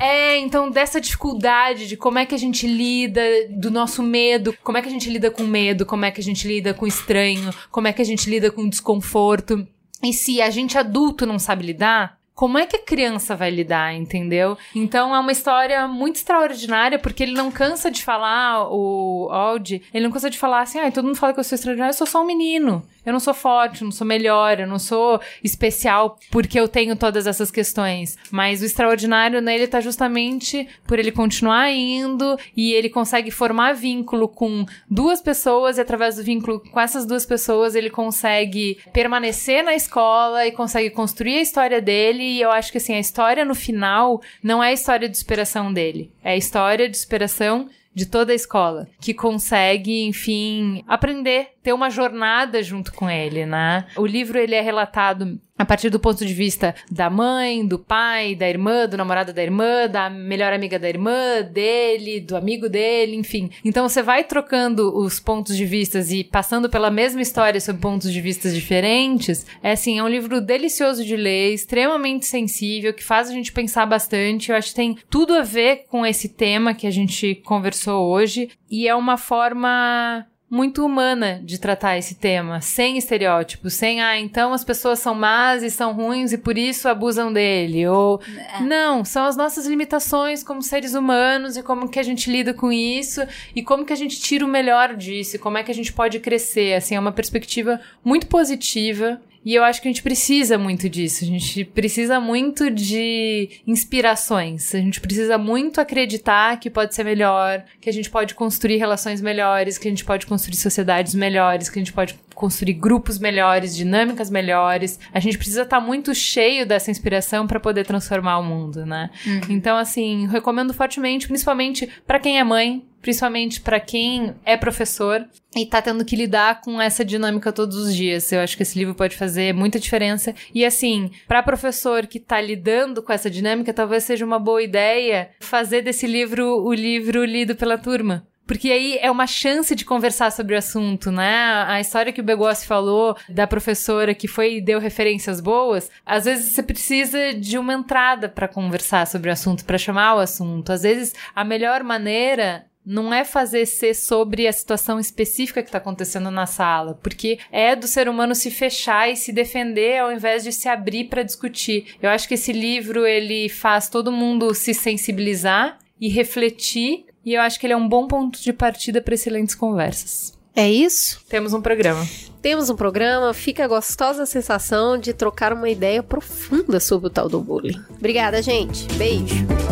[0.00, 4.78] é, então dessa dificuldade de como é que a gente lida do nosso medo, como
[4.78, 7.50] é que a gente lida com medo, como é que a gente lida com estranho,
[7.70, 9.66] como é que a gente lida com desconforto.
[10.02, 13.94] E se a gente adulto não sabe lidar, como é que a criança vai lidar,
[13.94, 14.56] entendeu?
[14.74, 20.04] Então é uma história muito extraordinária, porque ele não cansa de falar, o Aldi, ele
[20.04, 22.06] não cansa de falar assim, ah, todo mundo fala que eu sou extraordinário, eu sou
[22.06, 22.82] só um menino.
[23.04, 26.94] Eu não sou forte, eu não sou melhor, eu não sou especial porque eu tenho
[26.94, 28.16] todas essas questões.
[28.30, 34.28] Mas o extraordinário nele tá justamente por ele continuar indo e ele consegue formar vínculo
[34.28, 39.74] com duas pessoas e através do vínculo com essas duas pessoas ele consegue permanecer na
[39.74, 43.44] escola e consegue construir a história dele dele e eu acho que assim, a história
[43.44, 48.06] no final não é a história de superação dele, é a história de superação de
[48.06, 53.86] toda a escola, que consegue, enfim, aprender, ter uma jornada junto com ele, né?
[53.96, 58.34] O livro ele é relatado a partir do ponto de vista da mãe, do pai,
[58.34, 63.14] da irmã, do namorado da irmã, da melhor amiga da irmã, dele, do amigo dele,
[63.14, 63.48] enfim.
[63.64, 68.12] Então você vai trocando os pontos de vistas e passando pela mesma história sob pontos
[68.12, 69.46] de vistas diferentes.
[69.62, 73.86] É assim, é um livro delicioso de ler, extremamente sensível, que faz a gente pensar
[73.86, 74.50] bastante.
[74.50, 78.50] Eu acho que tem tudo a ver com esse tema que a gente conversou hoje
[78.68, 84.52] e é uma forma muito humana de tratar esse tema, sem estereótipos, sem, ah, então
[84.52, 88.20] as pessoas são más e são ruins e por isso abusam dele, ou
[88.58, 88.60] É.
[88.60, 92.70] não, são as nossas limitações como seres humanos e como que a gente lida com
[92.70, 93.22] isso
[93.56, 95.90] e como que a gente tira o melhor disso, e como é que a gente
[95.90, 100.56] pode crescer, assim, é uma perspectiva muito positiva e eu acho que a gente precisa
[100.56, 101.24] muito disso.
[101.24, 104.74] A gente precisa muito de inspirações.
[104.74, 109.20] A gente precisa muito acreditar que pode ser melhor, que a gente pode construir relações
[109.20, 113.74] melhores, que a gente pode construir sociedades melhores, que a gente pode construir grupos melhores,
[113.74, 114.98] dinâmicas melhores.
[115.12, 119.10] A gente precisa estar muito cheio dessa inspiração para poder transformar o mundo, né?
[119.48, 125.66] Então, assim, recomendo fortemente, principalmente para quem é mãe, principalmente para quem é professor e
[125.66, 128.30] tá tendo que lidar com essa dinâmica todos os dias.
[128.32, 130.34] Eu acho que esse livro pode fazer muita diferença.
[130.54, 135.30] E assim, para professor que tá lidando com essa dinâmica, talvez seja uma boa ideia
[135.40, 138.26] fazer desse livro o livro lido pela turma.
[138.46, 141.64] Porque aí é uma chance de conversar sobre o assunto, né?
[141.68, 146.24] A história que o Begossi falou da professora que foi e deu referências boas, às
[146.24, 150.72] vezes você precisa de uma entrada para conversar sobre o assunto, para chamar o assunto.
[150.72, 155.78] Às vezes a melhor maneira não é fazer ser sobre a situação específica que está
[155.78, 160.42] acontecendo na sala, porque é do ser humano se fechar e se defender ao invés
[160.42, 161.94] de se abrir para discutir.
[162.02, 167.40] Eu acho que esse livro ele faz todo mundo se sensibilizar e refletir, e eu
[167.40, 170.36] acho que ele é um bom ponto de partida para excelentes conversas.
[170.54, 171.20] É isso?
[171.28, 172.06] Temos um programa.
[172.42, 177.28] Temos um programa, fica a gostosa sensação de trocar uma ideia profunda sobre o tal
[177.28, 177.80] do bullying.
[177.96, 178.86] Obrigada, gente.
[178.94, 179.71] Beijo.